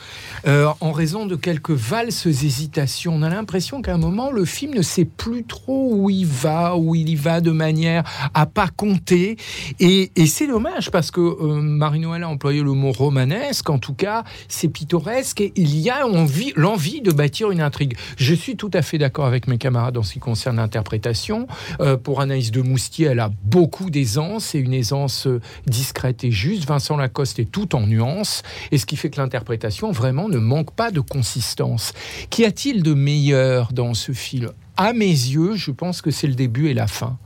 euh, 0.46 0.68
en 0.80 0.92
raison 0.92 1.26
de 1.26 1.36
quelques 1.36 1.70
valses 1.70 2.26
hésitations. 2.26 3.14
On 3.14 3.22
a 3.22 3.28
l'impression 3.28 3.82
qu'à 3.82 3.94
un 3.94 3.98
moment, 3.98 4.30
le 4.30 4.44
film 4.44 4.74
ne 4.74 4.82
sait 4.82 5.04
plus 5.04 5.44
trop 5.44 5.90
où 5.92 6.10
il 6.10 6.26
va, 6.26 6.76
où 6.76 6.94
il 6.94 7.08
y 7.08 7.14
va 7.14 7.40
de 7.40 7.50
manière 7.50 8.04
à 8.34 8.46
pas 8.46 8.68
compter. 8.68 9.36
Et, 9.80 10.10
c'est 10.26 10.46
dommage 10.46 10.90
parce 10.90 11.10
que 11.10 11.20
euh, 11.20 11.60
Marie-Noël 11.60 12.22
a 12.22 12.28
employé 12.28 12.62
le 12.62 12.72
mot 12.72 12.92
romanesque, 12.92 13.68
en 13.68 13.78
tout 13.78 13.94
cas, 13.94 14.24
c'est 14.48 14.68
pittoresque 14.68 15.40
et 15.40 15.52
il 15.56 15.76
y 15.78 15.90
a 15.90 16.06
envie, 16.06 16.52
l'envie 16.56 17.02
de 17.02 17.12
bâtir 17.12 17.50
une 17.50 17.60
intrigue. 17.60 17.96
Je 18.16 18.34
suis 18.34 18.56
tout 18.56 18.70
à 18.72 18.82
fait 18.82 18.98
d'accord 18.98 19.26
avec 19.26 19.46
mes 19.46 19.58
camarades 19.58 19.96
en 19.98 20.02
ce 20.02 20.14
qui 20.14 20.20
concerne 20.20 20.56
l'interprétation. 20.56 21.46
Euh, 21.80 21.96
pour 21.96 22.20
Anaïs 22.20 22.50
de 22.50 22.62
Moustier, 22.62 23.06
elle 23.06 23.20
a 23.20 23.30
beaucoup 23.44 23.90
d'aisance 23.90 24.54
et 24.54 24.58
une 24.58 24.74
aisance 24.74 25.26
euh, 25.26 25.40
discrète 25.66 26.24
et 26.24 26.30
juste. 26.30 26.66
Vincent 26.66 26.96
Lacoste 26.96 27.38
est 27.38 27.50
tout 27.50 27.74
en 27.74 27.86
nuances 27.86 28.42
et 28.70 28.78
ce 28.78 28.86
qui 28.86 28.96
fait 28.96 29.10
que 29.10 29.20
l'interprétation 29.20 29.92
vraiment 29.92 30.28
ne 30.32 30.38
manque 30.38 30.74
pas 30.74 30.90
de 30.90 31.00
consistance. 31.00 31.92
Qu'y 32.30 32.44
a-t-il 32.44 32.82
de 32.82 32.94
meilleur 32.94 33.72
dans 33.72 33.94
ce 33.94 34.12
film? 34.12 34.50
À 34.82 34.92
mes 34.92 35.06
yeux, 35.06 35.54
je 35.54 35.70
pense 35.70 36.02
que 36.02 36.10
c'est 36.10 36.26
le 36.26 36.34
début 36.34 36.68
et 36.68 36.74
la 36.74 36.86
fin. 36.86 37.16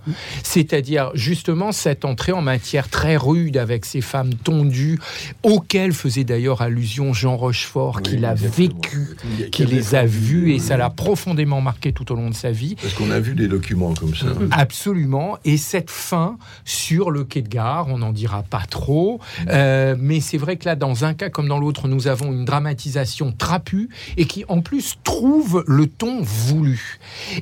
C'est-à-dire 0.43 1.11
justement 1.15 1.73
cette 1.73 2.05
entrée 2.05 2.33
en 2.33 2.43
matière 2.43 2.89
très 2.89 3.17
rude 3.17 3.57
avec 3.57 3.85
ces 3.85 4.01
femmes 4.01 4.35
tondues, 4.35 4.99
auxquelles 5.43 5.93
faisait 5.93 6.25
d'ailleurs 6.25 6.63
allusion 6.63 7.13
Jean 7.13 7.37
Rochefort, 7.37 8.03
qui 8.03 8.13
Oui, 8.15 8.21
l'a 8.21 8.33
exactement. 8.33 8.81
vécu, 8.83 9.17
qui 9.51 9.65
les 9.65 9.95
a 9.95 10.05
vus 10.05 10.53
et 10.53 10.59
ça 10.59 10.77
l'a 10.77 10.91
profondément 10.91 11.61
marqué 11.61 11.93
tout 11.93 12.13
au 12.13 12.15
long 12.15 12.29
de 12.31 12.35
sa 12.35 12.51
vie. 12.51 12.77
Parce 12.81 12.95
qu'on 12.95 13.11
a 13.11 13.21
vu 13.21 13.35
des 13.35 13.49
documents 13.49 13.95
comme 13.95 14.15
ça. 14.15 14.27
Absolument. 14.51 15.39
Et 15.45 15.57
cette 15.57 15.91
fin 15.91 16.39
sur 16.65 17.11
le 17.11 17.25
quai 17.25 17.43
de 17.43 17.49
gare, 17.49 17.87
on 17.89 17.99
n'en 17.99 18.13
dira 18.13 18.43
pas 18.43 18.63
trop. 18.69 19.21
Euh, 19.49 19.97
mais 19.99 20.21
c'est 20.21 20.39
vrai 20.39 20.57
que 20.57 20.65
là, 20.67 20.77
dans 20.77 21.05
un 21.05 21.15
cas 21.15 21.31
comme 21.31 21.49
dans 21.49 21.59
l'autre, 21.59 21.89
nous 21.89 22.07
avons 22.09 22.33
une 22.33 22.45
dramatisation 22.45 23.33
trapue 23.33 23.89
et 24.17 24.27
qui, 24.27 24.45
en 24.49 24.61
plus, 24.61 24.97
trouve 25.05 25.65
le 25.67 25.87
ton 25.87 26.21
voulu. 26.23 26.99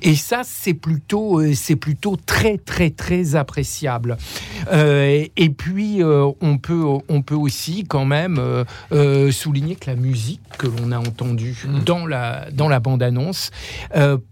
Et 0.06 0.16
ça, 0.16 0.42
c'est 0.44 0.74
plutôt, 0.74 1.40
euh, 1.40 1.54
c'est 1.54 1.76
plutôt 1.76 2.16
très, 2.16 2.58
très, 2.58 2.90
très 2.90 3.36
appréciable. 3.36 4.18
Euh, 4.70 5.24
et 5.34 5.48
puis, 5.48 6.02
euh, 6.02 6.30
on, 6.42 6.58
peut, 6.58 6.84
on 7.08 7.22
peut 7.22 7.34
aussi 7.34 7.84
quand 7.84 8.04
même 8.04 8.38
euh, 8.92 9.32
souligner 9.32 9.76
que 9.76 9.90
la 9.90 9.96
musique 9.96 10.42
que 10.58 10.66
l'on 10.66 10.92
a 10.92 10.98
entendue 10.98 11.66
dans 11.86 12.06
la, 12.06 12.50
dans 12.52 12.68
la 12.68 12.80
bande-annonce 12.80 13.50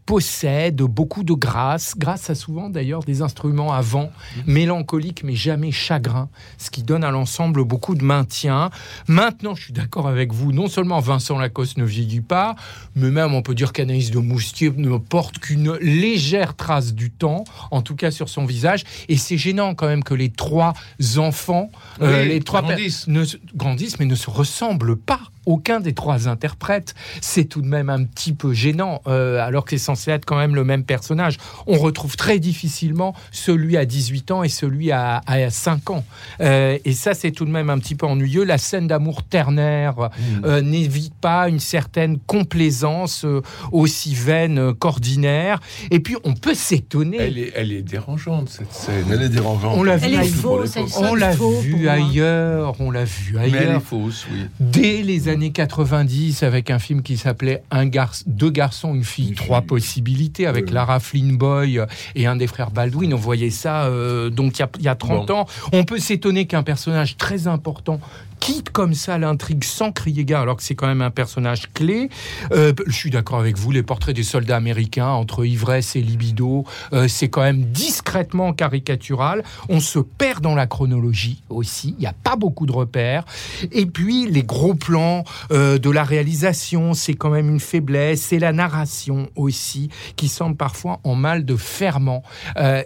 possède 0.07 0.77
beaucoup 0.77 1.25
de 1.25 1.33
grâce, 1.33 1.95
grâce 1.97 2.29
à 2.29 2.35
souvent 2.35 2.69
d'ailleurs 2.69 3.03
des 3.03 3.23
instruments 3.23 3.73
avant 3.73 4.11
mélancoliques 4.47 5.25
mais 5.25 5.35
jamais 5.35 5.73
chagrins, 5.73 6.29
ce 6.59 6.71
qui 6.71 6.83
donne 6.83 7.03
à 7.03 7.11
l'ensemble 7.11 7.65
beaucoup 7.65 7.95
de 7.95 8.05
maintien. 8.05 8.71
Maintenant, 9.09 9.55
je 9.55 9.65
suis 9.65 9.73
d'accord 9.73 10.07
avec 10.07 10.33
vous, 10.33 10.53
non 10.53 10.69
seulement 10.69 11.01
Vincent 11.01 11.39
Lacoste 11.39 11.79
ne 11.79 11.85
vieillit 11.85 12.21
pas, 12.21 12.55
mais 12.95 13.11
même 13.11 13.35
on 13.35 13.43
peut 13.43 13.55
dire 13.55 13.73
qu'Anaïs 13.73 14.11
de 14.11 14.19
Moustier 14.19 14.71
ne 14.77 14.97
porte 14.99 15.39
qu'une 15.53 15.75
légère 15.81 16.55
trace 16.57 16.95
du 16.95 17.11
temps, 17.11 17.45
en 17.71 17.83
tout 17.83 17.95
cas 17.95 18.11
sur 18.11 18.29
son 18.29 18.45
visage. 18.47 18.85
Et 19.09 19.17
c'est 19.17 19.37
gênant 19.37 19.75
quand 19.75 19.87
même 19.87 20.03
que 20.03 20.15
les 20.15 20.31
trois 20.31 20.73
enfants, 21.19 21.71
euh, 22.01 22.25
les 22.25 22.41
trois 22.41 22.63
grandissent. 22.63 23.07
ne 23.07 23.25
se- 23.25 23.37
grandissent, 23.55 23.99
mais 23.99 24.07
ne 24.07 24.15
se 24.15 24.31
ressemblent 24.31 24.97
pas. 24.97 25.21
Aucun 25.47 25.81
des 25.81 25.93
trois 25.93 26.29
interprètes. 26.29 26.95
C'est 27.21 27.45
tout 27.45 27.63
de 27.63 27.67
même 27.67 27.91
un 27.91 28.05
petit 28.05 28.33
peu 28.33 28.53
gênant, 28.53 29.03
euh, 29.07 29.41
alors 29.41 29.65
que 29.65 29.71
c'est 29.73 29.79
censé 29.79 30.11
être 30.11 30.25
quand 30.25 30.37
même 30.37 30.55
le 30.55 30.65
même 30.65 30.85
personnage. 30.85 31.39
On 31.67 31.79
retrouve 31.79 32.17
très 32.17 32.39
difficilement 32.39 33.15
celui 33.31 33.77
à 33.77 33.85
18 33.85 34.31
ans 34.31 34.43
et 34.43 34.49
celui 34.49 34.93
à, 34.93 35.21
à 35.27 35.51
5 35.51 35.91
ans. 35.91 36.05
Euh, 36.41 36.79
et 36.85 36.93
ça, 36.93 37.15
c'est 37.15 37.31
tout 37.33 37.45
de 37.45 37.51
même 37.51 37.71
un 37.71 37.79
petit 37.79 37.95
peu 37.95 38.07
ennuyeux. 38.07 38.45
La 38.45 38.59
scène 38.59 38.87
d'amour 38.87 39.23
ternaire 39.23 40.11
euh, 40.45 40.61
n'évite 40.61 41.15
pas 41.15 41.49
une 41.49 41.61
certaine 41.61 42.19
complaisance 42.27 43.25
euh, 43.25 43.41
aussi 43.73 44.15
vaine 44.15 44.59
euh, 44.59 44.73
qu'ordinaire. 44.73 45.61
Et 45.91 46.01
puis, 46.01 46.17
on 46.25 46.35
peut 46.35 46.55
s'étonner. 46.55 47.19
Elle 47.21 47.39
est, 47.39 47.53
elle 47.55 47.73
est 47.73 47.83
dérangeante, 47.83 48.49
cette 48.49 48.73
scène. 48.73 49.07
Elle 49.11 49.23
est 49.23 49.29
dérangeante. 49.29 49.75
On 49.77 49.83
l'a 49.83 49.97
vu, 49.97 50.07
Elle 50.07 50.15
est 50.15 50.19
ailleurs. 50.19 50.35
fausse, 50.35 50.77
elle 50.77 50.85
on 50.99 51.15
l'a 51.15 51.33
vu 51.35 51.89
ailleurs, 51.89 52.75
on 52.81 52.91
l'a 52.91 53.05
vu 53.05 53.35
Mais 53.35 53.49
elle 53.49 53.55
est 53.55 53.59
ailleurs. 53.59 53.83
fausse, 53.83 54.27
oui. 54.33 54.47
Dès 54.61 55.03
les 55.03 55.29
années 55.33 55.51
90, 55.53 56.43
avec 56.43 56.71
un 56.71 56.79
film 56.79 57.03
qui 57.03 57.17
s'appelait 57.17 57.63
Un 57.71 57.87
deux 58.27 58.51
garçons, 58.51 58.95
une 58.95 59.05
fille, 59.05 59.31
Une 59.31 59.35
trois 59.35 59.59
fille. 59.61 59.67
possibilités, 59.69 60.47
avec 60.47 60.67
Ouais. 60.67 60.73
Lara 60.73 61.01
Flynn 61.01 61.37
Boy 61.37 61.81
et 62.15 62.27
un 62.27 62.37
des 62.37 62.47
frères 62.47 62.71
Baldwin. 62.71 63.13
On 63.15 63.17
voyait 63.17 63.51
ça 63.51 63.85
euh, 63.85 64.31
donc 64.31 64.59
il 64.59 64.61
y 64.61 64.63
a- 64.63 64.71
il 64.79 64.85
y, 64.85 64.89
a 64.89 64.95
30 64.95 65.29
Bon. 65.29 65.35
ans. 65.35 65.47
On 65.73 65.85
peut 65.85 65.99
s'étonner 65.99 66.47
qu'un 66.47 66.63
personnage 66.63 67.17
très 67.17 67.47
important 67.47 68.01
quitte 68.43 68.71
comme 68.71 68.95
ça 68.95 69.19
l'intrigue 69.19 69.63
sans 69.63 69.93
crier 69.93 70.25
gare, 70.25 70.43
alors 70.43 70.57
que 70.57 70.65
c'est 70.65 70.75
quand 70.75 70.89
même 70.89 71.01
un 71.01 71.13
personnage 71.13 71.73
clé. 71.75 72.09
Euh, 72.51 72.73
je 72.89 72.93
suis 72.93 73.11
d'accord 73.11 73.39
avec 73.39 73.57
vous, 73.57 73.71
les 73.71 73.85
portraits 73.85 74.17
des 74.17 74.25
soldats 74.25 74.57
américains 74.57 75.11
entre 75.11 75.45
ivresse 75.45 75.95
et 75.95 76.01
libido, 76.01 76.65
euh, 76.93 77.07
c'est 77.07 77.29
quand 77.29 77.43
même 77.43 77.63
discrètement 77.67 78.53
caricatural. 78.53 79.45
On 79.69 79.79
se 79.79 80.01
perd 80.01 80.43
dans 80.43 80.57
la 80.57 80.67
chronologie 80.67 81.41
aussi, 81.51 81.95
il 81.97 82.01
n'y 82.01 82.07
a 82.09 82.15
pas 82.15 82.35
beaucoup 82.35 82.67
de 82.67 82.73
repères. 82.73 83.25
Et 83.71 83.87
puis 83.87 84.29
les 84.29 84.43
gros 84.43 84.75
plans 84.75 85.23
euh, 85.53 85.79
de 85.79 85.91
la 85.91 86.03
réalisation, 86.03 86.95
c'est 86.95 87.15
quand 87.15 87.31
même 87.31 87.49
une 87.49 87.61
faiblesse. 87.61 88.23
C'est 88.23 88.41
la 88.41 88.53
narration 88.53 89.29
aussi 89.37 89.89
qui 90.17 90.27
semble 90.27 90.57
parfois 90.57 90.99
en 91.05 91.15
mal 91.15 91.45
de 91.45 91.55
ferment. 91.55 92.25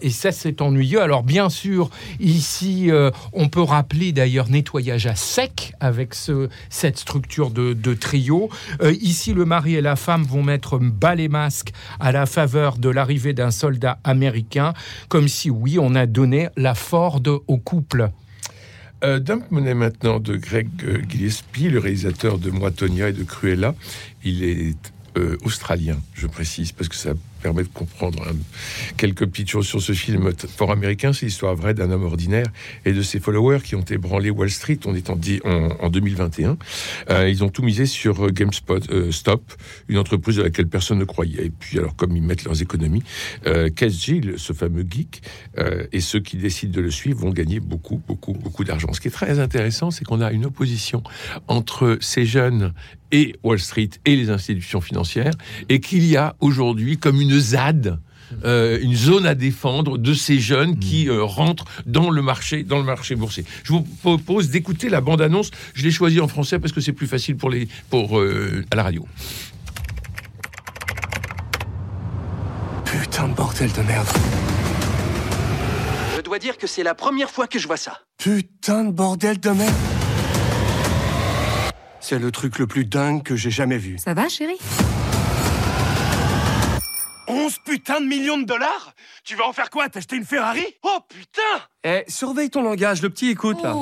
Et 0.03 0.11
ça, 0.11 0.33
c'est 0.33 0.61
ennuyeux. 0.61 1.01
Alors 1.01 1.23
bien 1.23 1.49
sûr, 1.49 1.89
ici, 2.21 2.91
on 3.33 3.49
peut 3.49 3.63
rappeler 3.63 4.13
d'ailleurs 4.13 4.51
nettoyage 4.51 5.07
à 5.07 5.15
sec 5.15 5.46
avec 5.81 6.15
ce, 6.15 6.49
cette 6.71 6.99
structure 6.99 7.51
de, 7.51 7.95
trio. 7.95 8.51
Euh, 8.83 8.93
ici, 9.01 9.33
le 9.35 9.45
mari 9.45 9.75
et 9.75 9.81
la 9.81 9.97
femme 9.97 10.25
vont 10.25 10.43
mettre 10.43 10.79
bas 10.79 11.15
les 11.15 11.29
masques 11.29 11.73
à 12.01 12.13
la 12.13 12.27
faveur 12.27 12.79
de 12.79 12.89
l'arrivée 12.89 13.33
d'un 13.33 13.51
soldat 13.51 13.99
américain, 14.05 14.75
comme 15.09 15.29
si, 15.29 15.51
oui, 15.51 15.79
on 15.81 15.95
a 15.95 16.07
donné 16.07 16.49
la 16.57 16.75
Ford 16.75 17.23
au 17.47 17.59
couple. 17.59 18.11
Euh, 19.05 19.19
Dump 19.19 19.51
Money 19.51 19.75
maintenant 19.75 20.21
de 20.21 20.37
Greg 20.37 20.69
euh, 20.85 21.03
Gillespie, 21.09 21.69
le 21.69 21.79
réalisateur 21.79 22.39
de 22.39 22.51
Moi, 22.51 22.71
Tonya 22.71 23.11
et 23.11 23.13
de 23.13 23.25
Cruella. 23.25 23.75
Il 24.25 24.43
est 24.43 24.75
euh, 25.19 25.37
australien, 25.45 25.99
je 26.15 26.27
précise, 26.27 26.73
parce 26.73 26.89
que 26.89 26.97
ça 26.97 27.13
permet 27.47 27.63
de 27.63 27.69
comprendre 27.69 28.25
hein, 28.29 28.35
quelques 28.97 29.25
petites 29.25 29.49
choses 29.51 29.69
sur 29.69 29.81
ce 29.81 29.93
film 29.93 30.33
fort 30.57 30.73
américain. 30.73 31.13
C'est 31.13 31.27
l'histoire 31.27 31.55
vraie 31.55 31.75
d'un 31.75 31.93
homme 31.93 32.03
ordinaire 32.03 32.47
et 32.85 32.93
de 32.93 33.03
ses 33.03 33.21
followers 33.21 33.61
qui 33.63 33.77
ont 33.77 33.85
ébranlé 33.85 34.31
Wall 34.31 34.51
Street. 34.51 34.81
On 34.85 34.97
est 34.97 35.11
en, 35.11 35.15
di- 35.15 35.41
en, 35.45 35.69
en 35.79 35.89
2021. 35.89 36.57
Euh, 37.11 37.29
ils 37.29 37.45
ont 37.45 37.49
tout 37.49 37.63
misé 37.63 37.87
sur 37.87 38.27
euh, 38.27 38.31
GameSpot 38.33 38.81
euh, 38.91 39.13
Stop, 39.13 39.53
une 39.87 39.99
entreprise 39.99 40.41
à 40.41 40.43
laquelle 40.43 40.67
personne 40.67 40.99
ne 40.99 41.05
croyait. 41.05 41.45
Et 41.47 41.51
puis, 41.51 41.79
alors, 41.79 41.95
comme 41.95 42.17
ils 42.17 42.23
mettent 42.23 42.43
leurs 42.43 42.61
économies, 42.61 43.05
euh, 43.47 43.71
Gill, 43.77 44.35
ce 44.39 44.53
fameux 44.53 44.85
geek, 44.91 45.23
et 45.93 46.01
ceux 46.01 46.19
qui 46.19 46.37
décident 46.37 46.73
de 46.73 46.81
le 46.81 46.91
suivre 46.91 47.21
vont 47.21 47.31
gagner 47.31 47.61
beaucoup, 47.61 48.03
beaucoup, 48.09 48.33
beaucoup 48.33 48.65
d'argent. 48.65 48.93
Ce 48.93 49.01
qui 49.01 49.07
est 49.07 49.13
très 49.13 49.39
intéressant, 49.39 49.93
c'est 49.93 50.05
qu'on 50.05 50.21
a 50.21 50.33
une 50.33 50.45
opposition 50.47 51.05
entre 51.47 51.97
ces 52.01 52.27
jeunes 52.27 52.75
et 53.13 53.35
Wall 53.43 53.59
Street 53.59 53.91
et 54.05 54.17
les 54.17 54.31
institutions 54.31 54.81
financières, 54.81 55.35
et 55.69 55.81
qu'il 55.81 56.05
y 56.05 56.17
a 56.17 56.37
aujourd'hui 56.41 56.99
comme 56.99 57.21
une 57.21 57.39
ZAD. 57.39 57.99
euh, 58.45 58.79
une 58.83 58.97
zone 58.97 59.25
à 59.27 59.35
défendre 59.35 59.99
de 59.99 60.13
ces 60.15 60.41
jeunes 60.41 60.79
qui 60.79 61.09
euh, 61.09 61.23
rentrent 61.23 61.65
dans 61.87 62.11
le 62.11 62.23
marché 62.23 62.65
dans 62.65 62.79
le 62.79 62.85
marché 62.85 63.15
boursier. 63.15 63.45
Je 63.63 63.73
vous 63.73 63.83
propose 63.83 64.51
d'écouter 64.51 64.89
la 64.89 65.01
bande 65.01 65.23
annonce. 65.23 65.51
Je 65.75 65.85
l'ai 65.85 65.93
choisie 65.93 66.21
en 66.21 66.29
français 66.29 66.59
parce 66.59 66.73
que 66.73 66.81
c'est 66.81 66.93
plus 66.93 67.07
facile 67.07 67.37
pour 67.37 67.51
les 67.51 67.69
pour 67.89 68.19
euh, 68.19 68.65
à 68.71 68.77
la 68.77 68.83
radio. 68.83 69.07
Putain 72.85 73.29
de 73.29 73.35
bordel 73.35 73.71
de 73.73 73.83
merde. 73.83 74.09
Je 76.17 76.21
dois 76.23 76.39
dire 76.39 76.59
que 76.59 76.67
c'est 76.67 76.83
la 76.83 76.95
première 76.95 77.31
fois 77.31 77.47
que 77.47 77.59
je 77.59 77.67
vois 77.67 77.77
ça. 77.77 78.01
Putain 78.19 78.85
de 78.85 78.91
bordel 78.91 79.39
de 79.39 79.51
merde. 79.51 79.96
C'est 82.09 82.21
le 82.21 82.31
truc 82.31 82.61
le 82.61 82.69
plus 82.69 82.85
dingue 82.85 83.25
que 83.25 83.35
j'ai 83.35 83.51
jamais 83.51 83.79
vu. 83.79 83.99
Ça 83.99 84.15
va, 84.15 84.29
chérie? 84.29 84.59
11 87.27 87.57
putain 87.65 88.01
de 88.01 88.07
millions 88.07 88.39
de 88.39 88.45
dollars? 88.45 88.95
Tu 89.25 89.35
vas 89.35 89.45
en 89.49 89.53
faire 89.53 89.71
quoi? 89.71 89.89
T'acheter 89.89 90.15
une 90.15 90.25
Ferrari? 90.25 90.65
Oh 90.85 90.99
putain 91.09 91.65
Eh, 91.83 92.05
surveille 92.07 92.49
ton 92.49 92.63
langage, 92.63 93.03
le 93.03 93.11
petit 93.11 93.31
écoute 93.31 93.61
là. 93.61 93.75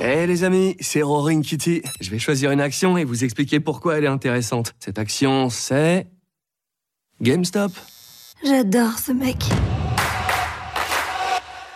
Eh 0.00 0.28
les 0.28 0.44
amis, 0.44 0.76
c'est 0.78 1.02
Roaring 1.02 1.42
Kitty. 1.42 1.82
Je 2.00 2.10
vais 2.10 2.20
choisir 2.20 2.52
une 2.52 2.60
action 2.60 2.96
et 2.96 3.02
vous 3.02 3.24
expliquer 3.24 3.58
pourquoi 3.58 3.98
elle 3.98 4.04
est 4.04 4.06
intéressante. 4.06 4.74
Cette 4.78 5.00
action, 5.00 5.50
c'est... 5.50 6.06
GameStop. 7.20 7.72
J'adore 8.44 8.96
ce 9.00 9.10
mec. 9.10 9.38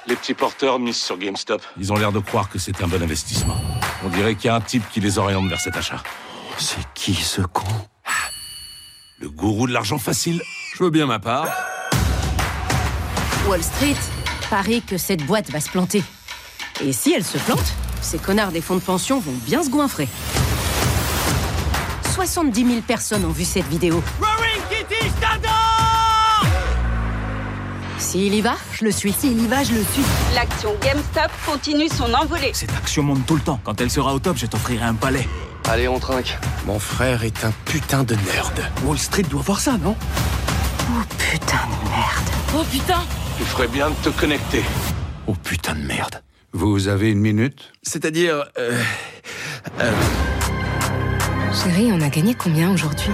Les 0.07 0.16
petits 0.16 0.35
porteurs 0.35 0.78
misent 0.78 1.00
sur 1.00 1.19
GameStop. 1.19 1.62
Ils 1.78 1.92
ont 1.92 1.97
l'air 1.97 2.11
de 2.12 2.21
croire 2.21 2.49
que 2.49 2.59
c'est 2.59 2.83
un 2.83 2.88
bon 2.88 3.02
investissement. 3.02 3.57
On 4.04 4.09
dirait 4.09 4.35
qu'il 4.35 4.47
y 4.47 4.49
a 4.49 4.54
un 4.54 4.61
type 4.61 4.83
qui 4.90 5.00
les 5.00 5.19
oriente 5.19 5.49
vers 5.49 5.61
cet 5.61 5.76
achat. 5.76 6.02
C'est 6.59 6.83
qui 6.95 7.14
ce 7.14 7.42
con? 7.42 7.66
Le 9.19 9.28
gourou 9.28 9.66
de 9.66 9.73
l'argent 9.73 9.99
facile. 9.99 10.40
Je 10.75 10.83
veux 10.83 10.90
bien 10.90 11.07
ma 11.07 11.19
part. 11.19 11.47
Wall 13.47 13.62
Street 13.62 13.97
parie 14.49 14.83
que 14.83 14.97
cette 14.97 15.25
boîte 15.26 15.50
va 15.50 15.61
se 15.61 15.69
planter. 15.69 16.02
Et 16.83 16.92
si 16.92 17.12
elle 17.12 17.25
se 17.25 17.37
plante, 17.38 17.75
ces 18.00 18.19
connards 18.19 18.52
des 18.52 18.62
fonds 18.62 18.76
de 18.76 18.80
pension 18.80 19.21
vont 19.21 19.37
bien 19.45 19.62
se 19.62 19.69
goinfrer. 19.69 20.09
70 22.14 22.66
000 22.66 22.80
personnes 22.80 23.25
ont 23.25 23.33
vu 23.33 23.45
cette 23.45 23.66
vidéo. 23.69 24.02
Roaring 24.21 24.62
Kitty, 24.71 25.00
S'il 28.00 28.35
y 28.35 28.40
va, 28.40 28.57
je 28.73 28.85
le 28.85 28.90
suis. 28.92 29.12
S'il 29.12 29.40
y 29.42 29.47
va, 29.47 29.62
je 29.62 29.73
le 29.75 29.85
suis. 29.85 30.02
L'action 30.35 30.75
GameStop 30.83 31.30
continue 31.47 31.88
son 31.88 32.12
envolée. 32.14 32.50
Cette 32.54 32.73
action 32.75 33.02
monte 33.02 33.25
tout 33.26 33.37
le 33.37 33.42
temps. 33.42 33.61
Quand 33.62 33.80
elle 33.80 33.90
sera 33.90 34.14
au 34.14 34.19
top, 34.19 34.37
je 34.37 34.47
t'offrirai 34.47 34.85
un 34.85 34.95
palais. 34.95 35.28
Allez, 35.69 35.87
on 35.87 35.99
trinque. 36.00 36.37
Mon 36.66 36.78
frère 36.78 37.23
est 37.25 37.45
un 37.45 37.52
putain 37.66 38.02
de 38.02 38.14
nerd. 38.14 38.64
Wall 38.85 38.99
Street 38.99 39.23
doit 39.25 39.42
voir 39.42 39.61
ça, 39.61 39.76
non? 39.78 39.95
Oh 40.90 41.02
putain 41.19 41.59
de 41.66 41.88
merde. 41.90 42.30
Oh 42.59 42.64
putain 42.71 43.02
Tu 43.38 43.45
ferais 43.45 43.69
bien 43.69 43.90
de 43.90 43.95
te 43.97 44.09
connecter. 44.09 44.64
Oh 45.26 45.35
putain 45.35 45.75
de 45.75 45.83
merde. 45.83 46.23
Vous 46.52 46.88
avez 46.88 47.11
une 47.11 47.21
minute? 47.21 47.71
C'est-à-dire... 47.83 48.45
euh, 48.59 48.83
Chérie, 51.52 51.90
on 51.92 52.00
a 52.00 52.09
gagné 52.09 52.35
combien 52.35 52.71
aujourd'hui? 52.73 53.11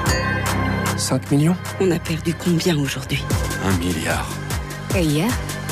5 0.96 1.30
millions? 1.32 1.56
On 1.80 1.90
a 1.90 1.98
perdu 1.98 2.32
combien 2.32 2.78
aujourd'hui? 2.78 3.22
Un 3.64 3.76
milliard. 3.76 4.26
Et 4.98 5.02
hier 5.02 5.28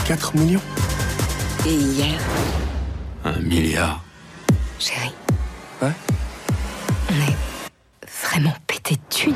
4 0.06 0.36
millions 0.36 0.60
Et 1.66 1.72
hier 1.72 2.20
Un 3.24 3.38
milliard. 3.38 4.04
Chérie. 4.78 5.14
Ouais 5.80 5.92
On 7.10 7.14
est 7.14 7.36
vraiment 8.28 8.52
pété 8.66 8.96
de 8.96 9.00
thunes. 9.08 9.34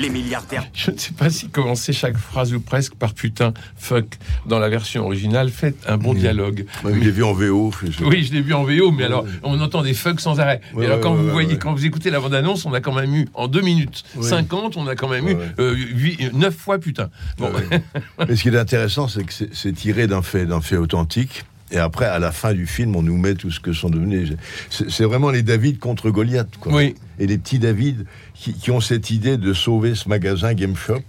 Les 0.00 0.08
milliardaires. 0.08 0.64
Je 0.72 0.90
ne 0.90 0.96
sais 0.96 1.12
pas 1.12 1.28
si 1.28 1.48
commencer 1.50 1.92
chaque 1.92 2.16
phrase 2.16 2.54
ou 2.54 2.60
presque 2.60 2.94
par 2.94 3.12
putain, 3.12 3.52
fuck 3.76 4.06
dans 4.46 4.58
la 4.58 4.70
version 4.70 5.04
originale. 5.04 5.50
Faites 5.50 5.76
un 5.86 5.98
bon 5.98 6.14
dialogue. 6.14 6.64
Moi, 6.82 6.92
je 6.94 6.98
l'ai 7.00 7.10
vu 7.10 7.22
en 7.22 7.34
VO. 7.34 7.70
je- 7.82 8.02
Oui, 8.04 8.24
je 8.24 8.32
l'ai 8.32 8.40
vu 8.40 8.54
en 8.54 8.64
VO, 8.64 8.92
mais 8.92 9.04
alors 9.04 9.26
on 9.42 9.60
entend 9.60 9.82
des 9.82 9.92
fucks 9.92 10.20
sans 10.20 10.40
arrêt. 10.40 10.62
Ouais, 10.74 10.84
et 10.84 10.86
alors 10.86 11.00
quand 11.00 11.10
ouais, 11.12 11.18
vous 11.18 11.26
ouais, 11.26 11.32
voyez, 11.32 11.48
ouais. 11.52 11.58
quand 11.58 11.74
vous 11.74 11.84
écoutez 11.84 12.08
la 12.10 12.18
bande-annonce, 12.18 12.64
on 12.64 12.72
a 12.72 12.80
quand 12.80 12.94
même 12.94 13.14
eu 13.14 13.28
en 13.34 13.46
2 13.46 13.60
minutes 13.60 14.04
Oui. 14.16 14.26
50, 14.26 14.76
on 14.78 14.86
a 14.86 14.94
quand 14.96 15.08
même 15.08 15.24
Ouais, 15.26 15.32
eu 15.32 15.36
ouais. 15.36 15.52
euh, 15.58 15.74
huit- 15.76 16.32
neuf 16.32 16.54
fois 16.56 16.78
putain. 16.78 17.10
Bon, 17.38 17.50
Ouais. 17.52 17.82
Mais 18.26 18.36
ce 18.36 18.42
qui 18.42 18.48
est 18.48 18.56
intéressant, 18.56 19.06
c'est 19.06 19.24
que 19.24 19.32
c'est- 19.34 19.50
c'est 19.54 19.72
tiré 19.72 20.06
d'un 20.06 20.22
fait, 20.22 20.46
d'un 20.46 20.60
fait 20.62 20.76
authentique. 20.78 21.44
Et 21.72 21.78
après, 21.78 22.06
à 22.06 22.18
la 22.18 22.32
fin 22.32 22.52
du 22.52 22.66
film, 22.66 22.96
on 22.96 23.02
nous 23.02 23.16
met 23.16 23.34
tout 23.34 23.50
ce 23.50 23.60
que 23.60 23.72
sont 23.72 23.90
devenus. 23.90 24.32
C'est 24.70 25.04
vraiment 25.04 25.30
les 25.30 25.42
David 25.42 25.78
contre 25.78 26.10
Goliath. 26.10 26.56
Quoi. 26.58 26.72
Oui. 26.74 26.94
Et 27.18 27.26
les 27.26 27.38
petits 27.38 27.58
David 27.58 28.06
qui, 28.34 28.54
qui 28.54 28.70
ont 28.70 28.80
cette 28.80 29.10
idée 29.10 29.36
de 29.36 29.52
sauver 29.52 29.94
ce 29.94 30.08
magasin 30.08 30.52
Game 30.54 30.74
Shop. 30.76 31.00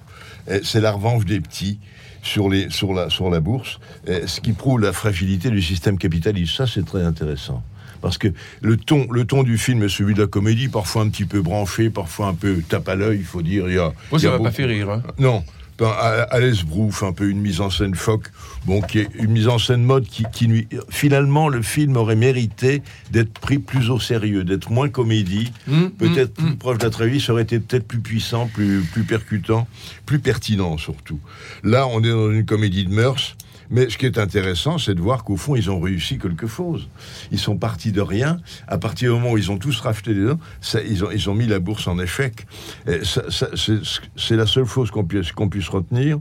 C'est 0.64 0.82
la 0.82 0.92
revanche 0.92 1.26
des 1.26 1.40
petits 1.40 1.80
sur, 2.24 2.50
les, 2.50 2.70
sur, 2.70 2.94
la, 2.94 3.10
sur 3.10 3.30
la 3.30 3.40
bourse, 3.40 3.80
ce 4.08 4.40
qui 4.42 4.54
prouve 4.54 4.80
la 4.82 4.94
fragilité 4.94 5.50
du 5.50 5.62
système 5.62 5.98
capitaliste. 5.98 6.56
Ça, 6.56 6.68
c'est 6.68 6.86
très 6.86 7.04
intéressant. 7.04 7.64
parce 8.02 8.18
que 8.18 8.28
le 8.62 8.78
ton, 8.78 9.08
le 9.12 9.26
ton 9.26 9.44
du 9.44 9.58
film 9.58 9.82
est 9.84 9.90
celui 9.90 10.14
de 10.14 10.22
la 10.22 10.28
comédie, 10.28 10.68
parfois 10.68 11.04
un 11.04 11.10
petit 11.10 11.26
peu 11.26 11.42
branché, 11.42 11.90
parfois 11.90 12.28
un 12.28 12.34
peu 12.34 12.62
tape 12.68 12.88
à 12.90 12.96
l'œil, 12.96 13.20
il 13.20 13.26
faut 13.26 13.42
dire. 13.42 13.68
Il 13.70 13.76
y 13.76 13.80
a, 13.80 13.94
ça 14.12 14.28
m'a 14.28 14.32
pas 14.34 14.38
beaucoup- 14.40 14.52
fait 14.52 14.66
rire. 14.66 14.90
hein. 14.90 15.04
Non. 15.18 15.44
À 15.82 16.40
l'esbrouf, 16.40 17.04
un 17.04 17.12
peu 17.12 17.30
une 17.30 17.40
mise 17.40 17.60
en 17.60 17.70
scène 17.70 17.96
phoque, 17.96 18.28
bon, 18.66 18.82
qui 18.82 19.00
est 19.00 19.08
une 19.16 19.32
mise 19.32 19.48
en 19.48 19.58
scène 19.58 19.84
mode 19.84 20.06
qui, 20.06 20.26
qui 20.32 20.48
nuit. 20.48 20.68
Finalement, 20.90 21.50
le 21.50 21.62
film 21.62 21.98
aurait 21.98 22.16
mérité 22.16 22.84
d'être 23.12 23.34
pris 23.40 23.58
plus 23.58 23.90
au 23.90 24.00
sérieux, 24.00 24.44
d'être 24.44 24.70
moins 24.72 24.90
comédie, 24.90 25.52
Mmh, 25.68 25.88
peut-être 25.98 26.34
plus 26.34 26.56
proche 26.56 26.82
la 26.82 26.90
tragédie, 26.90 27.22
ça 27.22 27.34
aurait 27.34 27.44
été 27.44 27.60
peut-être 27.60 27.88
plus 27.88 28.00
puissant, 28.00 28.48
plus, 28.48 28.82
plus 28.82 29.04
percutant, 29.04 29.68
plus 30.06 30.20
pertinent 30.20 30.78
surtout. 30.78 31.20
Là, 31.64 31.88
on 31.88 32.04
est 32.04 32.10
dans 32.10 32.32
une 32.32 32.46
comédie 32.46 32.86
de 32.86 32.94
mœurs. 32.94 33.36
Mais 33.72 33.90
ce 33.90 33.98
qui 33.98 34.06
est 34.06 34.18
intéressant, 34.18 34.78
c'est 34.78 34.94
de 34.94 35.02
voir 35.02 35.24
qu'au 35.24 35.38
fond, 35.38 35.56
ils 35.56 35.72
ont 35.72 35.80
réussi 35.80 36.20
quelque 36.20 36.46
chose. 36.46 36.90
Ils 37.32 37.40
sont 37.40 37.58
partis 37.58 37.92
de 37.92 38.02
rien. 38.02 38.38
À 38.68 38.78
partir 38.78 39.14
du 39.14 39.20
moment 39.20 39.32
où 39.34 39.38
ils 39.38 39.50
ont 39.50 39.58
tous 39.58 39.80
racheté 39.80 40.14
des 40.14 40.32
ça, 40.60 40.80
ils, 40.82 41.30
ont, 41.30 41.34
mis 41.34 41.48
la 41.48 41.60
bourse 41.60 41.88
en 41.88 41.98
échec. 41.98 42.46
C'est 42.86 44.36
la 44.36 44.46
seule 44.46 44.66
chose 44.66 44.92
qu'on 44.92 45.06
puisse 45.50 45.70
retenir. 45.70 46.20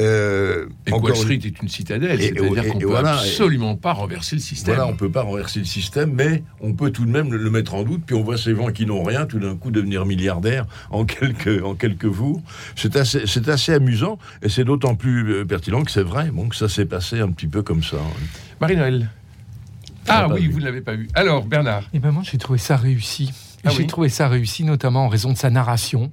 Euh, 0.00 0.66
Et 0.86 0.92
encore 0.92 1.04
Wall 1.10 1.16
Street 1.16 1.34
une- 1.36 1.44
est 1.46 1.62
une 1.62 1.68
citadelle, 1.68 2.20
Et- 2.20 2.24
c'est-à-dire 2.34 2.66
qu'on 2.72 2.78
et 2.78 2.82
peut 2.82 2.86
voilà, 2.88 3.12
absolument 3.18 3.76
pas 3.76 3.92
renverser 3.92 4.34
le 4.36 4.42
système. 4.42 4.74
Voilà, 4.74 4.90
on 4.90 4.96
peut 4.96 5.10
pas 5.10 5.22
renverser 5.22 5.60
le 5.60 5.64
système, 5.66 6.12
mais 6.12 6.42
on 6.60 6.72
peut 6.72 6.90
tout 6.90 7.04
de 7.04 7.10
même 7.10 7.30
le, 7.30 7.38
le 7.38 7.50
mettre 7.50 7.74
en 7.74 7.84
doute. 7.84 8.02
Puis 8.04 8.16
on 8.16 8.22
voit 8.24 8.36
ces 8.36 8.56
gens 8.56 8.72
qui 8.72 8.86
n'ont 8.86 9.04
rien, 9.04 9.24
tout 9.26 9.38
d'un 9.38 9.54
coup 9.56 9.70
devenir 9.70 10.04
milliardaires 10.04 10.66
en 10.90 11.04
quelques 11.04 11.62
en 11.62 11.74
quelques 11.76 12.10
jours. 12.12 12.42
C'est 12.74 12.96
assez 12.96 13.22
c'est 13.26 13.48
assez 13.48 13.72
amusant 13.72 14.18
et 14.42 14.48
c'est 14.48 14.64
d'autant 14.64 14.96
plus 14.96 15.32
euh, 15.32 15.44
pertinent 15.44 15.82
que 15.84 15.92
c'est 15.92 16.02
vrai. 16.02 16.30
Bon, 16.32 16.48
que 16.48 16.56
ça 16.56 16.68
s'est 16.68 16.86
passé 16.86 17.20
un 17.20 17.30
petit 17.30 17.46
peu 17.46 17.62
comme 17.62 17.84
ça. 17.84 17.98
Marie-Noël. 18.60 19.10
Ah, 20.08 20.26
Ah 20.28 20.34
oui, 20.34 20.42
vu. 20.42 20.50
vous 20.52 20.58
ne 20.60 20.64
l'avez 20.64 20.80
pas 20.82 20.96
vu. 20.96 21.08
Alors, 21.14 21.44
Bernard. 21.46 21.84
Et 21.94 21.98
ben 21.98 22.10
moi, 22.10 22.22
j'ai 22.30 22.36
trouvé 22.36 22.58
ça 22.58 22.76
réussi. 22.76 23.30
Ah 23.64 23.70
j'ai 23.70 23.78
oui 23.78 23.86
trouvé 23.86 24.08
ça 24.10 24.28
réussi, 24.28 24.62
notamment 24.64 25.06
en 25.06 25.08
raison 25.08 25.32
de 25.32 25.38
sa 25.38 25.48
narration, 25.48 26.12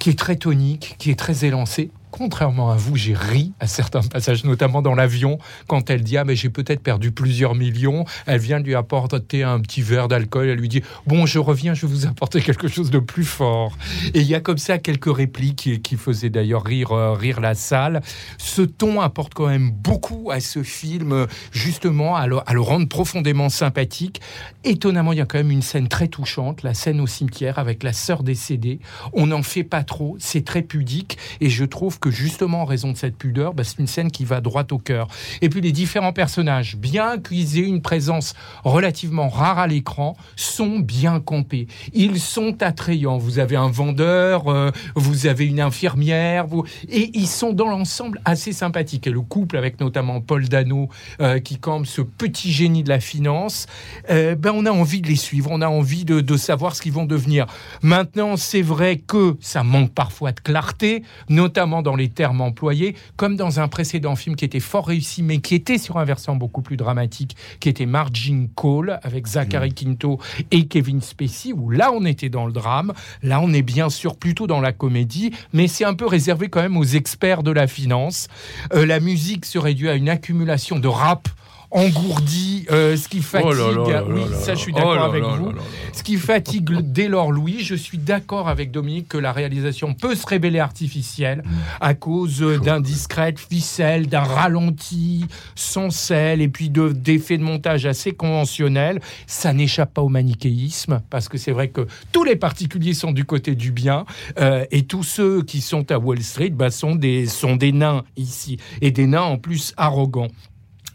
qui 0.00 0.10
est 0.10 0.18
très 0.18 0.34
tonique, 0.36 0.96
qui 0.98 1.10
est 1.10 1.14
très 1.18 1.44
élancée. 1.44 1.90
Contrairement 2.18 2.72
à 2.72 2.76
vous, 2.76 2.96
j'ai 2.96 3.14
ri 3.14 3.52
à 3.60 3.68
certains 3.68 4.00
passages, 4.02 4.42
notamment 4.42 4.82
dans 4.82 4.96
l'avion, 4.96 5.38
quand 5.68 5.88
elle 5.88 6.02
dit 6.02 6.16
Ah, 6.16 6.24
mais 6.24 6.34
j'ai 6.34 6.48
peut-être 6.48 6.82
perdu 6.82 7.12
plusieurs 7.12 7.54
millions. 7.54 8.06
Elle 8.26 8.40
vient 8.40 8.58
lui 8.58 8.74
apporter 8.74 9.44
un 9.44 9.60
petit 9.60 9.82
verre 9.82 10.08
d'alcool. 10.08 10.48
Elle 10.48 10.58
lui 10.58 10.68
dit 10.68 10.82
Bon, 11.06 11.26
je 11.26 11.38
reviens, 11.38 11.74
je 11.74 11.86
vais 11.86 11.92
vous 11.92 12.06
apporter 12.06 12.40
quelque 12.40 12.66
chose 12.66 12.90
de 12.90 12.98
plus 12.98 13.22
fort. 13.22 13.78
Et 14.14 14.20
il 14.22 14.26
y 14.26 14.34
a 14.34 14.40
comme 14.40 14.58
ça 14.58 14.78
quelques 14.78 15.14
répliques 15.14 15.80
qui, 15.80 15.96
faisaient 15.96 16.28
d'ailleurs 16.28 16.64
rire, 16.64 16.90
euh, 16.90 17.12
rire 17.12 17.40
la 17.40 17.54
salle. 17.54 18.00
Ce 18.36 18.62
ton 18.62 19.00
apporte 19.00 19.32
quand 19.32 19.46
même 19.46 19.70
beaucoup 19.70 20.32
à 20.32 20.40
ce 20.40 20.64
film, 20.64 21.28
justement, 21.52 22.16
à 22.16 22.26
le, 22.26 22.38
à 22.44 22.52
le 22.52 22.60
rendre 22.60 22.88
profondément 22.88 23.48
sympathique. 23.48 24.20
Étonnamment, 24.64 25.12
il 25.12 25.18
y 25.18 25.22
a 25.22 25.24
quand 25.24 25.38
même 25.38 25.52
une 25.52 25.62
scène 25.62 25.86
très 25.86 26.08
touchante, 26.08 26.64
la 26.64 26.74
scène 26.74 27.00
au 27.00 27.06
cimetière 27.06 27.60
avec 27.60 27.84
la 27.84 27.92
sœur 27.92 28.24
décédée. 28.24 28.80
On 29.12 29.28
n'en 29.28 29.44
fait 29.44 29.62
pas 29.62 29.84
trop, 29.84 30.16
c'est 30.18 30.44
très 30.44 30.62
pudique, 30.62 31.16
et 31.40 31.48
je 31.48 31.64
trouve 31.64 32.00
que 32.00 32.07
justement, 32.10 32.62
en 32.62 32.64
raison 32.64 32.92
de 32.92 32.96
cette 32.96 33.16
pudeur, 33.16 33.54
bah, 33.54 33.64
c'est 33.64 33.78
une 33.78 33.86
scène 33.86 34.10
qui 34.10 34.24
va 34.24 34.40
droit 34.40 34.64
au 34.70 34.78
cœur. 34.78 35.08
Et 35.42 35.48
puis 35.48 35.60
les 35.60 35.72
différents 35.72 36.12
personnages, 36.12 36.76
bien 36.76 37.18
qu'ils 37.18 37.58
aient 37.58 37.66
une 37.66 37.82
présence 37.82 38.34
relativement 38.64 39.28
rare 39.28 39.58
à 39.58 39.66
l'écran, 39.66 40.16
sont 40.36 40.78
bien 40.78 41.20
campés. 41.20 41.66
Ils 41.92 42.20
sont 42.20 42.62
attrayants. 42.62 43.18
Vous 43.18 43.38
avez 43.38 43.56
un 43.56 43.70
vendeur, 43.70 44.48
euh, 44.48 44.70
vous 44.94 45.26
avez 45.26 45.46
une 45.46 45.60
infirmière, 45.60 46.46
et 46.88 47.10
ils 47.14 47.26
sont 47.26 47.52
dans 47.52 47.68
l'ensemble 47.68 48.20
assez 48.24 48.52
sympathiques. 48.52 49.06
Et 49.06 49.10
le 49.10 49.20
couple 49.20 49.56
avec 49.56 49.80
notamment 49.80 50.20
Paul 50.20 50.48
Dano 50.48 50.88
euh, 51.20 51.38
qui 51.38 51.58
campe 51.58 51.86
ce 51.86 52.02
petit 52.02 52.52
génie 52.52 52.82
de 52.82 52.88
la 52.88 53.00
finance, 53.00 53.66
euh, 54.10 54.34
ben 54.34 54.52
on 54.54 54.66
a 54.66 54.70
envie 54.70 55.00
de 55.00 55.08
les 55.08 55.16
suivre, 55.16 55.50
on 55.52 55.60
a 55.60 55.68
envie 55.68 56.04
de, 56.04 56.20
de 56.20 56.36
savoir 56.36 56.76
ce 56.76 56.82
qu'ils 56.82 56.92
vont 56.92 57.06
devenir. 57.06 57.46
Maintenant, 57.82 58.36
c'est 58.36 58.62
vrai 58.62 58.96
que 58.96 59.36
ça 59.40 59.62
manque 59.62 59.92
parfois 59.92 60.32
de 60.32 60.40
clarté, 60.40 61.02
notamment 61.28 61.82
dans 61.82 61.96
les 61.98 62.08
termes 62.08 62.40
employés, 62.40 62.94
comme 63.16 63.36
dans 63.36 63.60
un 63.60 63.68
précédent 63.68 64.16
film 64.16 64.34
qui 64.36 64.46
était 64.46 64.60
fort 64.60 64.86
réussi, 64.86 65.22
mais 65.22 65.38
qui 65.38 65.54
était 65.54 65.76
sur 65.76 65.98
un 65.98 66.04
versant 66.04 66.36
beaucoup 66.36 66.62
plus 66.62 66.78
dramatique, 66.78 67.36
qui 67.60 67.68
était 67.68 67.84
Margin 67.84 68.46
Call 68.56 68.98
avec 69.02 69.26
Zachary 69.26 69.74
Quinto 69.74 70.18
et 70.50 70.66
Kevin 70.66 71.02
Spacey, 71.02 71.52
où 71.52 71.68
là 71.70 71.92
on 71.92 72.06
était 72.06 72.30
dans 72.30 72.46
le 72.46 72.52
drame, 72.52 72.94
là 73.22 73.40
on 73.42 73.52
est 73.52 73.62
bien 73.62 73.90
sûr 73.90 74.16
plutôt 74.16 74.46
dans 74.46 74.60
la 74.60 74.72
comédie, 74.72 75.32
mais 75.52 75.68
c'est 75.68 75.84
un 75.84 75.94
peu 75.94 76.06
réservé 76.06 76.48
quand 76.48 76.62
même 76.62 76.78
aux 76.78 76.84
experts 76.84 77.42
de 77.42 77.50
la 77.50 77.66
finance. 77.66 78.28
Euh, 78.72 78.86
la 78.86 79.00
musique 79.00 79.44
se 79.44 79.58
réduit 79.58 79.88
à 79.88 79.94
une 79.94 80.08
accumulation 80.08 80.78
de 80.78 80.88
rap 80.88 81.28
engourdi, 81.70 82.66
euh, 82.70 82.96
ce 82.96 83.08
qui 83.08 83.20
fatigue. 83.22 83.48
Oh 83.50 83.54
là 83.54 83.72
là 83.72 83.92
là 84.00 84.04
oui, 84.08 84.20
là 84.30 84.36
ça, 84.38 84.54
je 84.54 84.60
suis 84.60 84.72
d'accord 84.72 84.98
avec 85.02 85.22
vous. 85.22 85.52
Ce 85.92 86.02
qui 86.02 86.16
fatigue 86.16 86.70
dès 86.82 87.08
lors 87.08 87.30
Louis, 87.32 87.58
je 87.60 87.74
suis 87.74 87.98
d'accord 87.98 88.48
avec 88.48 88.70
Dominique 88.70 89.08
que 89.08 89.18
la 89.18 89.32
réalisation 89.32 89.94
peut 89.94 90.14
se 90.14 90.26
révéler 90.26 90.58
artificielle 90.60 91.42
Mm. 91.44 91.50
à 91.80 91.94
cause 91.94 92.40
d'indiscrètes 92.62 93.38
ficelles, 93.38 94.06
d'un 94.08 94.20
ralenti 94.22 95.24
sans 95.54 95.90
sel 95.90 96.40
et 96.40 96.48
puis 96.48 96.70
de- 96.70 96.92
d'effets 96.92 97.38
de 97.38 97.42
montage 97.42 97.86
assez 97.86 98.12
conventionnels. 98.12 99.00
Ça 99.26 99.52
n'échappe 99.52 99.94
pas 99.94 100.02
au 100.02 100.08
manichéisme 100.08 101.00
parce 101.10 101.28
que 101.28 101.38
c'est 101.38 101.52
vrai 101.52 101.68
que 101.68 101.86
tous 102.12 102.24
les 102.24 102.36
particuliers 102.36 102.94
sont 102.94 103.12
du 103.12 103.24
côté 103.24 103.54
du 103.54 103.70
bien 103.72 104.04
euh, 104.40 104.64
et 104.70 104.82
tous 104.84 105.02
ceux 105.02 105.42
qui 105.42 105.60
sont 105.60 105.90
à 105.92 105.98
Wall 105.98 106.22
Street 106.22 106.50
bah, 106.50 106.70
sont, 106.70 106.94
des, 106.94 107.26
sont 107.26 107.56
des 107.56 107.72
nains 107.72 108.04
ici 108.16 108.58
et 108.80 108.90
des 108.90 109.06
nains 109.06 109.22
en 109.22 109.36
plus 109.38 109.74
arrogants. 109.76 110.28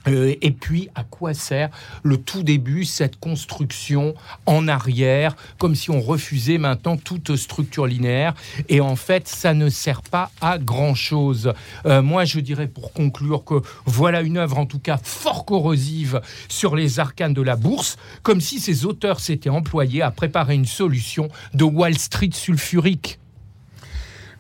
Euh, 0.08 0.36
et 0.42 0.52
puis, 0.52 0.90
à 0.96 1.04
quoi 1.04 1.34
sert 1.34 1.70
le 2.04 2.18
tout 2.18 2.44
début, 2.44 2.86
cette 2.86 3.20
construction 3.20 4.16
en 4.46 4.68
arrière, 4.68 5.36
comme 5.58 5.76
si 5.76 5.92
on 5.92 6.02
refusait 6.02 6.58
maintenant 6.58 6.98
toute 6.98 7.36
structure 7.36 7.88
linéaire? 7.88 8.34
Et 8.70 8.82
en 8.82 8.96
fait, 8.96 9.28
ça 9.28 9.54
ne 9.54 9.70
sert 9.70 10.02
pas 10.02 10.32
à 10.42 10.58
grand-chose. 10.58 11.54
Euh, 11.86 12.02
moi, 12.02 12.26
je 12.26 12.40
dirais 12.40 12.68
pour 12.68 12.94
conclure 12.94 13.44
que 13.44 13.62
voilà 13.86 14.22
une 14.22 14.38
œuvre, 14.38 14.58
en 14.58 14.66
tout 14.66 14.80
cas, 14.80 15.00
fort 15.02 15.46
corrosive 15.46 16.22
sur 16.50 16.76
les 16.76 17.00
arcanes 17.00 17.34
de 17.34 17.42
la 17.42 17.56
bourse, 17.56 17.98
comme 18.22 18.42
si 18.42 18.60
ces 18.60 18.86
auteurs 18.86 19.20
s'étaient 19.20 19.50
employés 19.50 20.02
à 20.02 20.12
préparer 20.12 20.56
une 20.56 20.66
solution 20.66 21.30
de 21.54 21.64
Wall 21.64 21.98
Street 21.98 22.32
sulfurique. 22.34 23.20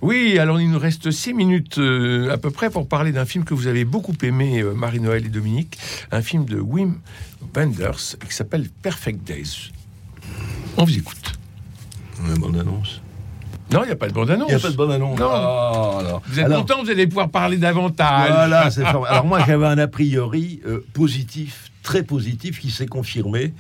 Oui, 0.04 0.38
alors 0.38 0.60
il 0.60 0.70
nous 0.70 0.80
reste 0.80 1.12
six 1.12 1.34
minutes 1.34 1.78
euh, 1.78 2.30
à 2.30 2.38
peu 2.38 2.52
près 2.52 2.70
pour 2.70 2.89
parler 2.89 3.13
d'un 3.13 3.24
film 3.24 3.46
que 3.46 3.54
vous 3.54 3.68
avez 3.68 3.86
beaucoup 3.86 4.13
aimé, 4.22 4.60
euh, 4.62 4.74
Marie-Noël 4.74 5.26
et 5.26 5.30
Dominique, 5.30 5.78
un 6.12 6.22
film 6.22 6.44
de 6.44 6.60
Wim 6.60 7.00
Wenders 7.56 8.18
qui 8.28 8.34
s'appelle 8.36 8.68
Perfect 8.82 9.24
Days. 9.26 9.72
On 10.76 10.84
vous 10.84 10.98
écoute. 10.98 11.32
La 12.28 12.36
bande-annonce. 12.36 13.02
Non, 13.72 13.84
il 13.84 13.88
n'y 13.88 13.92
a 13.94 13.96
pas 13.96 14.10
de 14.10 14.13
bande-annonce. 14.13 14.50
Il 14.50 14.56
n'y 14.56 14.60
a 14.62 14.63
pas 14.63 14.72
de 14.72 14.76
bande-annonce. 14.76 15.18
Non. 15.20 15.30
Ah. 15.32 16.20
Vous 16.28 16.39
êtes 16.39 16.46
Alors- 16.46 16.66
content, 16.66 16.84
vous 16.84 16.89
allez 16.89 17.08
pouvoir 17.08 17.30
parler 17.30 17.56
davantage. 17.56 18.30
Voilà, 18.30 18.70
c'est. 18.72 18.84
Alors 18.84 19.26
moi, 19.26 19.39
j'avais 19.48 19.66
un 19.68 19.78
a 19.78 19.88
priori 19.88 20.60
euh, 20.68 20.86
positif, 20.94 21.72
très 21.82 22.04
positif, 22.04 22.60
qui 22.60 22.72
s'est 22.72 22.88
confirmé. 22.88 23.54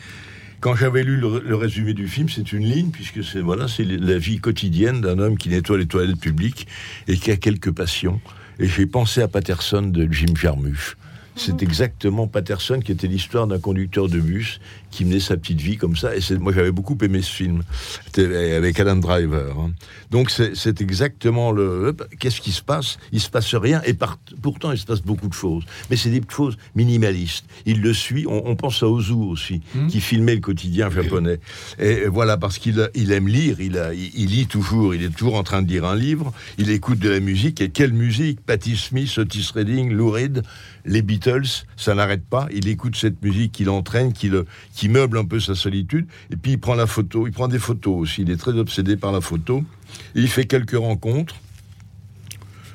Quand 0.63 0.75
j'avais 0.75 1.03
lu 1.03 1.17
le, 1.17 1.55
résumé 1.57 1.93
du 1.93 2.07
film, 2.07 2.29
c'est 2.29 2.53
une 2.53 2.63
ligne, 2.63 2.89
puisque 2.89 3.21
c'est 3.21 3.41
voilà, 3.41 3.67
c'est 3.67 3.83
la 3.83 4.17
vie 4.17 4.39
quotidienne 4.39 5.01
d'un 5.01 5.19
homme 5.19 5.37
qui 5.37 5.49
nettoie 5.49 5.77
les 5.77 5.87
toilettes 5.87 6.21
publiques 6.21 6.67
et 7.09 7.17
qui 7.17 7.31
a 7.31 7.35
quelques 7.35 7.73
passions. 7.73 8.21
Et 8.59 8.67
j'ai 8.69 8.85
pensé 8.85 9.21
à 9.21 9.27
Patterson 9.27 9.81
de 9.81 10.07
Jim 10.09 10.33
Jarmusch. 10.33 10.95
C'est 11.35 11.63
exactement 11.63 12.27
Patterson 12.27 12.79
qui 12.79 12.91
était 12.91 13.07
l'histoire 13.07 13.47
d'un 13.47 13.59
conducteur 13.59 14.07
de 14.07 14.19
bus 14.19 14.59
qui 14.91 15.03
menait 15.05 15.19
sa 15.19 15.35
petite 15.35 15.59
vie 15.59 15.77
comme 15.77 15.95
ça. 15.95 16.15
Et 16.15 16.21
c'est- 16.21 16.37
moi, 16.37 16.53
j'avais 16.53 16.71
beaucoup 16.71 16.97
aimé 17.01 17.21
ce 17.23 17.31
film 17.31 17.63
avec 18.17 18.79
Alan 18.79 18.95
Driver. 18.95 19.55
hein. 19.59 19.71
Donc, 20.11 20.29
c'est 20.29 20.55
c'est 20.55 20.81
exactement 20.81 21.51
le. 21.51 21.95
Qu'est-ce 22.19 22.39
qui 22.41 22.51
se 22.51 22.61
passe? 22.61 22.97
Il 23.11 23.19
se 23.19 23.29
passe 23.29 23.55
rien. 23.55 23.81
Et 23.85 23.93
par- 23.93 24.19
pourtant, 24.41 24.71
il 24.71 24.77
se 24.77 24.85
passe 24.85 25.01
beaucoup 25.01 25.27
de 25.27 25.33
choses. 25.33 25.63
Mais 25.89 25.95
c'est 25.97 26.11
des 26.11 26.21
choses 26.29 26.57
minimalistes. 26.75 27.45
Il 27.65 27.81
le 27.81 27.93
suit. 27.93 28.25
On, 28.27 28.43
on 28.47 28.55
pense 28.55 28.83
à 28.83 28.87
Ozu 28.87 29.13
aussi, 29.13 29.61
qui 29.89 30.01
filmait 30.01 30.35
le 30.35 30.41
quotidien 30.41 30.89
japonais. 30.91 31.39
Et 31.79 32.05
voilà, 32.07 32.37
parce 32.37 32.59
qu'il 32.59 32.89
il 32.93 33.11
aime 33.11 33.27
lire. 33.27 33.59
Il, 33.59 33.77
a- 33.77 33.93
il, 33.93 34.11
il 34.15 34.29
lit 34.29 34.45
toujours. 34.47 34.93
Il 34.93 35.03
est 35.03 35.09
toujours 35.15 35.35
en 35.35 35.43
train 35.43 35.61
de 35.63 35.67
lire 35.69 35.85
un 35.85 35.95
livre. 35.95 36.31
Il 36.59 36.69
écoute 36.69 36.99
de 36.99 37.09
la 37.09 37.19
musique. 37.19 37.59
Et 37.61 37.69
quelle 37.69 37.93
musique? 37.93 38.39
Patti 38.45 38.77
Smith, 38.77 39.17
Otis 39.17 39.49
Redding, 39.55 39.91
Lou 39.91 40.11
Reed, 40.11 40.43
les 40.85 41.01
Beatles. 41.01 41.65
Ça 41.77 41.95
n'arrête 41.95 42.25
pas. 42.25 42.47
Il 42.53 42.67
écoute 42.67 42.95
cette 42.95 43.21
musique 43.23 43.51
qui 43.51 43.63
l'entraîne, 43.63 44.13
qui, 44.13 44.29
le, 44.29 44.45
qui 44.73 44.89
meuble 44.89 45.17
un 45.17 45.25
peu 45.25 45.39
sa 45.39 45.55
solitude. 45.55 46.07
Et 46.31 46.35
puis 46.35 46.53
il 46.53 46.59
prend 46.59 46.75
la 46.75 46.87
photo. 46.87 47.27
Il 47.27 47.33
prend 47.33 47.47
des 47.47 47.59
photos 47.59 48.01
aussi. 48.01 48.21
Il 48.23 48.31
est 48.31 48.37
très 48.37 48.53
obsédé 48.53 48.97
par 48.97 49.11
la 49.11 49.21
photo. 49.21 49.63
Il 50.15 50.27
fait 50.27 50.45
quelques 50.45 50.77
rencontres. 50.77 51.35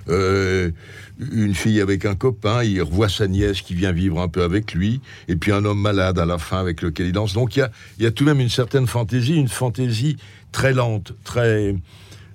Euh, 0.08 0.70
une 1.18 1.54
fille 1.54 1.80
avec 1.80 2.04
un 2.04 2.14
copain, 2.14 2.62
il 2.62 2.80
revoit 2.80 3.08
sa 3.08 3.26
nièce 3.26 3.60
qui 3.60 3.74
vient 3.74 3.92
vivre 3.92 4.20
un 4.20 4.28
peu 4.28 4.42
avec 4.42 4.72
lui, 4.72 5.00
et 5.26 5.36
puis 5.36 5.52
un 5.52 5.64
homme 5.64 5.80
malade 5.80 6.18
à 6.18 6.24
la 6.24 6.38
fin 6.38 6.58
avec 6.58 6.80
lequel 6.80 7.08
il 7.08 7.12
danse. 7.12 7.34
Donc 7.34 7.56
il 7.56 7.58
y 7.58 7.62
a, 7.62 7.70
y 7.98 8.06
a 8.06 8.10
tout 8.10 8.24
de 8.24 8.30
même 8.30 8.40
une 8.40 8.48
certaine 8.48 8.86
fantaisie, 8.86 9.34
une 9.34 9.48
fantaisie 9.48 10.16
très 10.52 10.72
lente, 10.72 11.12
très 11.24 11.74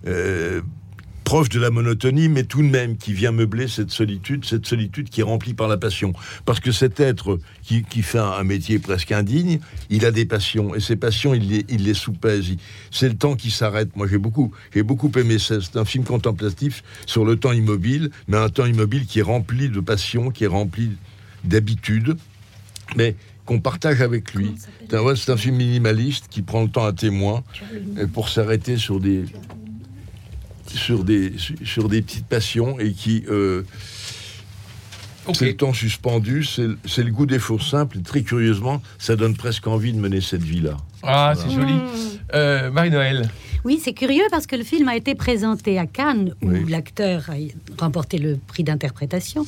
euh, 0.06 0.62
proche 1.24 1.50
de 1.50 1.60
la 1.60 1.70
monotonie, 1.70 2.30
mais 2.30 2.44
tout 2.44 2.62
de 2.62 2.68
même 2.68 2.98
qui 2.98 3.14
vient 3.14 3.32
meubler 3.32 3.68
cette 3.68 3.92
solitude, 3.92 4.46
cette 4.46 4.66
solitude 4.66 5.10
qui 5.10 5.22
est 5.22 5.24
remplie 5.24 5.54
par 5.54 5.68
la 5.68 5.78
passion. 5.78 6.14
Parce 6.46 6.60
que 6.60 6.72
cet 6.72 7.00
être 7.00 7.40
qui, 7.64 7.84
qui 7.84 8.02
fait 8.02 8.20
un, 8.20 8.44
métier 8.44 8.80
presque 8.80 9.12
indigne, 9.12 9.60
il 9.90 10.06
a 10.06 10.12
des 10.12 10.26
passions, 10.26 10.76
et 10.76 10.80
ces 10.80 10.96
passions, 10.96 11.34
il 11.34 11.50
les, 11.50 11.66
il 11.70 11.84
les 11.84 11.94
soupèse. 11.94 12.46
C'est 12.92 13.10
le 13.10 13.16
temps 13.16 13.36
qui 13.36 13.52
s'arrête. 13.52 13.96
Moi, 13.96 14.08
j'ai 14.08 14.18
beaucoup, 14.18 14.52
j'ai 14.74 14.84
beaucoup 14.84 15.12
aimé 15.18 15.40
ça. 15.40 15.62
C'est 15.62 15.78
un 15.78 15.86
film 15.86 16.04
contemplatif 16.04 16.84
sur 17.06 17.26
le 17.26 17.38
temps 17.38 17.52
immobile, 17.52 18.12
mais 18.28 18.38
un 18.38 18.50
temps 18.50 18.66
immobile 18.66 19.06
qui 19.06 19.20
est 19.20 19.24
rempli 19.24 19.70
de 19.70 19.80
passion, 19.80 20.30
qui 20.30 20.44
est 20.44 20.48
rempli 20.48 20.92
d'habitude, 21.44 22.18
mais 22.96 23.16
qu'on 23.46 23.60
partage 23.60 24.02
avec 24.02 24.34
lui. 24.34 24.56
C'est 24.90 24.96
un, 24.96 25.02
ouais, 25.02 25.14
un 25.28 25.38
film 25.38 25.56
minimaliste 25.56 26.28
qui 26.30 26.42
prend 26.42 26.64
le 26.64 26.70
temps 26.70 26.86
à 26.86 26.94
témoin 26.94 27.44
pour 28.14 28.30
s'arrêter 28.30 28.78
sur 28.78 29.00
des 29.00 29.26
sur 30.76 31.04
des 31.04 31.34
sur 31.64 31.90
des 31.90 32.02
petites 32.02 32.26
passions 32.26 32.80
et 32.80 32.94
qui 32.94 33.24
euh, 33.30 33.64
c'est 35.34 35.46
le 35.46 35.56
temps 35.56 35.74
suspendu, 35.74 36.44
c'est 36.44 36.68
c'est 36.86 37.04
le 37.04 37.12
goût 37.12 37.26
des 37.26 37.40
fours 37.40 37.64
simples 37.64 38.00
et 38.00 38.02
très 38.02 38.24
curieusement, 38.24 38.82
ça 38.98 39.16
donne 39.16 39.36
presque 39.36 39.68
envie 39.68 39.94
de 39.94 40.00
mener 40.00 40.22
cette 40.22 40.44
vie-là. 40.44 40.78
Ah, 41.04 41.34
c'est 41.36 41.54
joli. 41.54 41.76
Euh, 42.34 42.72
Marie-Noël. 42.72 43.30
Oui, 43.66 43.80
c'est 43.82 43.94
curieux 43.94 44.24
parce 44.30 44.48
que 44.48 44.56
le 44.56 44.64
film 44.64 44.90
a 44.90 44.96
été 44.96 45.16
présenté 45.16 45.80
à 45.80 45.86
Cannes, 45.86 46.34
où 46.42 46.50
l'acteur 46.68 47.30
a 47.30 47.36
remporté 47.82 48.18
le 48.18 48.38
prix 48.38 48.64
d'interprétation. 48.64 49.46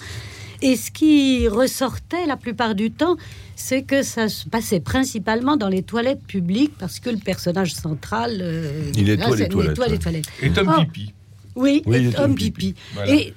Et 0.62 0.76
ce 0.76 0.92
qui 0.92 1.48
ressortait 1.48 2.26
la 2.26 2.38
plupart 2.38 2.76
du 2.76 2.92
temps, 2.92 3.18
c'est 3.56 3.84
que 3.84 4.04
ça 4.04 4.28
se 4.30 4.48
passait 4.48 4.80
principalement 4.80 5.58
dans 5.58 5.70
les 5.70 5.84
toilettes 5.84 6.24
publiques 6.26 6.74
parce 6.78 7.00
que 7.00 7.10
le 7.10 7.18
personnage 7.18 7.74
central. 7.74 8.40
euh, 8.42 8.92
Il 8.96 9.06
nettoie 9.06 9.30
là, 9.32 9.36
les 9.44 9.50
toilettes, 9.50 9.78
les 9.90 9.98
toilettes. 10.00 10.26
Et 10.42 10.50
Tom 10.52 10.74
Oh, 10.78 10.82
Pipi. 10.84 11.14
Oui, 11.56 11.82
Oui, 11.86 12.08
et 12.08 12.10
Tom 12.12 12.36
Pipi. 12.36 12.52
pipi. 12.74 12.76
Voilà. 12.96 13.14
Et 13.16 13.34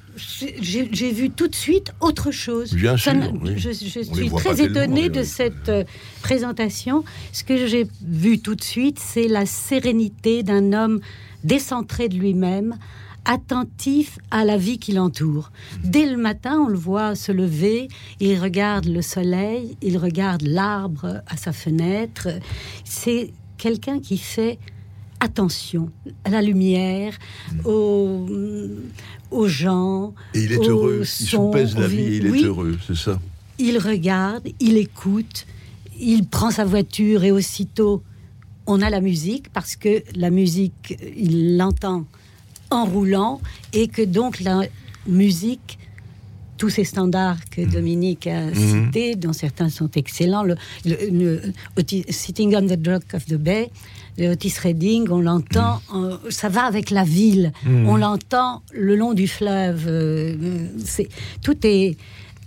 j'ai 0.60 0.88
j'ai 0.90 1.12
vu 1.12 1.30
tout 1.30 1.46
de 1.46 1.54
suite 1.54 1.92
autre 2.00 2.32
chose. 2.32 2.74
Bien 2.74 2.96
Ça 2.96 3.12
sûr, 3.12 3.14
n'a- 3.14 3.30
oui. 3.30 3.54
Je, 3.56 3.70
suis 3.70 4.30
très 4.36 4.60
étonnée 4.60 5.08
de 5.08 5.22
cette 5.22 5.68
euh, 5.68 5.84
présentation. 6.22 7.04
Ce 7.32 7.44
que 7.44 7.66
j'ai 7.68 7.86
vu 8.04 8.40
tout 8.40 8.56
de 8.56 8.62
suite, 8.64 8.98
c'est 8.98 9.28
la 9.28 9.46
sérénité 9.46 10.42
d'un 10.42 10.72
homme 10.72 10.98
décentré 11.44 12.08
de 12.08 12.16
lui-même, 12.16 12.76
attentif 13.24 14.18
à 14.30 14.44
la 14.44 14.56
vie 14.56 14.78
qui 14.78 14.92
l'entoure. 14.92 15.50
Dès 15.84 16.10
le 16.10 16.16
matin, 16.16 16.60
on 16.60 16.68
le 16.68 16.78
voit 16.78 17.14
se 17.14 17.32
lever, 17.32 17.88
il 18.20 18.38
regarde 18.38 18.86
le 18.86 19.02
soleil, 19.02 19.76
il 19.82 19.98
regarde 19.98 20.42
l'arbre 20.42 21.22
à 21.26 21.36
sa 21.36 21.52
fenêtre. 21.52 22.28
C'est 22.84 23.32
quelqu'un 23.56 24.00
qui 24.00 24.18
fait 24.18 24.58
attention 25.20 25.90
à 26.24 26.30
la 26.30 26.42
lumière, 26.42 27.18
aux, 27.64 28.26
aux 29.30 29.48
gens. 29.48 30.14
Et 30.34 30.42
il 30.42 30.52
est 30.52 30.58
aux 30.58 30.70
heureux, 30.70 30.98
il 31.00 31.06
sons, 31.06 31.52
soupèse 31.52 31.76
la 31.76 31.88
vie 31.88 32.16
il 32.16 32.26
est 32.26 32.42
heureux, 32.44 32.78
c'est 32.86 32.96
ça. 32.96 33.18
il 33.58 33.78
regarde, 33.78 34.48
il 34.60 34.76
écoute, 34.76 35.46
il 36.00 36.26
prend 36.26 36.50
sa 36.50 36.64
voiture 36.64 37.24
et 37.24 37.32
aussitôt 37.32 38.02
on 38.66 38.82
a 38.82 38.90
la 38.90 39.00
musique 39.00 39.50
parce 39.52 39.76
que 39.76 40.02
la 40.14 40.30
musique, 40.30 40.96
il 41.16 41.56
l'entend 41.56 42.04
en 42.70 42.84
roulant 42.84 43.40
et 43.72 43.88
que 43.88 44.02
donc 44.02 44.40
la 44.40 44.62
musique, 45.06 45.78
tous 46.56 46.70
ces 46.70 46.84
standards 46.84 47.38
que 47.50 47.62
Dominique 47.62 48.26
a 48.26 48.46
Mhm. 48.46 48.54
cités, 48.54 49.14
dont 49.14 49.32
certains 49.32 49.68
sont 49.68 49.90
excellents, 49.94 50.42
le, 50.42 50.56
le- 50.84 51.10
le 51.10 51.42
Otis- 51.76 52.04
Sitting 52.10 52.54
on 52.56 52.66
the 52.66 52.72
Dock 52.76 53.04
of 53.14 53.24
the 53.26 53.34
Bay, 53.34 53.70
le 54.18 54.30
Otis 54.32 54.54
Redding, 54.62 55.08
on 55.10 55.20
l'entend, 55.20 55.80
en- 55.92 56.18
ça 56.30 56.48
va 56.48 56.64
avec 56.64 56.90
la 56.90 57.04
ville, 57.04 57.52
Mhm. 57.64 57.88
on 57.88 57.96
l'entend 57.96 58.62
le 58.72 58.96
long 58.96 59.14
du 59.14 59.28
fleuve, 59.28 59.84
euh, 59.86 60.66
c'est 60.84 61.08
tout 61.42 61.56
est 61.64 61.96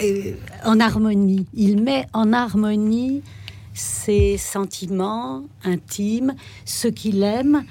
euh, 0.03 0.33
en 0.65 0.79
harmonie. 0.79 1.45
Il 1.53 1.81
met 1.81 2.05
en 2.11 2.33
harmonie 2.33 3.21
ses 3.73 4.35
sentiments 4.37 5.43
intimes, 5.63 6.33
ce 6.65 6.87
qu'il 6.89 7.21
aime. 7.23 7.63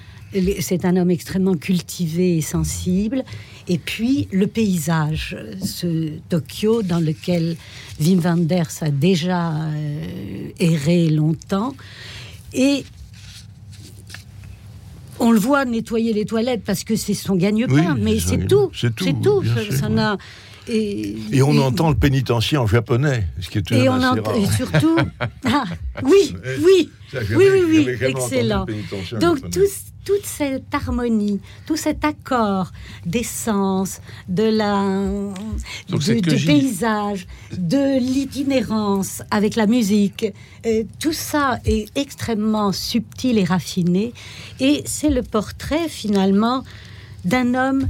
C'est 0.61 0.85
un 0.85 0.97
homme 0.97 1.11
extrêmement 1.11 1.57
cultivé 1.57 2.37
et 2.39 2.41
sensible. 2.41 3.25
Et 3.69 3.79
puis 3.79 4.29
le 4.31 4.47
paysage, 4.47 5.37
ce 5.65 6.11
Tokyo 6.29 6.83
dans 6.83 7.01
lequel 7.01 7.57
Wim 8.01 8.21
Wenders 8.21 8.69
a 8.83 8.91
déjà 8.91 9.53
euh, 9.55 10.49
erré 10.61 11.09
longtemps. 11.09 11.75
Et 12.53 12.85
on 15.19 15.33
le 15.33 15.39
voit 15.39 15.65
nettoyer 15.65 16.13
les 16.13 16.25
toilettes 16.25 16.63
parce 16.65 16.85
que 16.85 16.97
c'est 16.97 17.15
son 17.15 17.37
gagne-pain, 17.37 17.95
Oui, 17.95 18.01
mais 18.03 18.21
c'est 18.21 18.47
tout. 18.47 18.71
c'est 18.75 18.95
tout, 18.95 19.05
C'est 19.05 19.21
tout. 19.21 19.41
bien 19.41 19.55
Ça- 19.55 19.63
sûr, 19.63 19.73
ça 19.75 19.87
oui. 19.89 19.95
n'a- 19.95 20.19
Et, 20.69 21.17
Et 21.33 21.43
on 21.43 21.55
et- 21.55 21.59
entend 21.59 21.89
le 21.91 21.97
pénitencier 21.97 22.57
en 22.57 22.67
japonais, 22.67 23.27
ce 23.41 23.49
qui 23.49 23.59
est 23.59 23.73
et 23.73 23.89
on 23.89 23.99
rare. 23.99 24.17
et 24.37 24.47
surtout 24.57 24.97
ah, 25.47 25.65
oui 26.05 26.33
oui 26.63 26.91
oui 27.23 27.29
oui 27.37 27.63
oui 27.67 27.81
entendu 27.81 28.05
excellent 28.05 28.67
donc 28.67 29.37
japonais. 29.39 29.51
Tout- 30.05 30.11
toute 30.17 30.27
cette 30.27 30.75
harmonie 30.75 31.41
tout 31.67 31.77
cet 31.77 32.05
accord 32.05 32.73
des 33.07 33.23
sens 33.23 34.01
de 34.29 34.43
la 34.45 34.83
Donc 35.89 36.01
de- 36.01 36.21
du 36.21 36.45
paysage 36.47 37.27
de 37.53 37.99
l'itinérance 37.99 39.23
avec 39.31 39.57
la 39.57 39.67
musique 39.67 40.27
euh, 40.67 40.85
tout 40.99 41.13
ça 41.13 41.59
est 41.65 41.87
extrêmement 41.97 42.73
subtil 42.73 43.39
et 43.39 43.45
raffiné 43.45 44.13
et 44.59 44.83
c'est 44.85 45.11
le 45.11 45.23
portrait 45.23 45.89
finalement 45.89 46.65
d'un 47.25 47.55
homme 47.55 47.89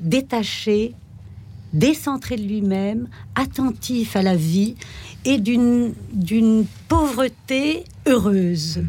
détaché 0.00 0.92
décentré 1.72 2.36
de 2.36 2.42
lui-même, 2.42 3.08
attentif 3.34 4.14
à 4.14 4.22
la 4.22 4.36
vie 4.36 4.76
et 5.24 5.38
d'une 5.38 5.92
d'une 6.12 6.66
pauvreté 6.88 7.82
heureuse. 8.06 8.80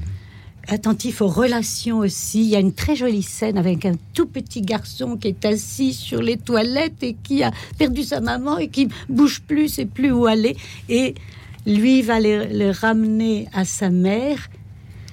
Attentif 0.67 1.21
aux 1.21 1.27
relations 1.27 1.99
aussi. 1.99 2.41
Il 2.41 2.49
y 2.49 2.55
a 2.55 2.59
une 2.59 2.73
très 2.73 2.95
jolie 2.95 3.23
scène 3.23 3.57
avec 3.57 3.85
un 3.85 3.93
tout 4.13 4.25
petit 4.25 4.61
garçon 4.61 5.15
qui 5.15 5.27
est 5.27 5.45
assis 5.45 5.93
sur 5.93 6.21
les 6.21 6.37
toilettes 6.37 7.03
et 7.03 7.13
qui 7.13 7.43
a 7.43 7.51
perdu 7.77 8.03
sa 8.03 8.19
maman 8.19 8.57
et 8.57 8.69
qui 8.69 8.89
bouge 9.07 9.41
plus, 9.41 9.69
sait 9.69 9.85
plus 9.85 10.11
où 10.11 10.25
aller. 10.25 10.57
Et 10.89 11.13
lui 11.65 12.01
va 12.01 12.19
le, 12.19 12.71
ramener 12.71 13.47
à 13.53 13.65
sa 13.65 13.89
mère 13.89 14.49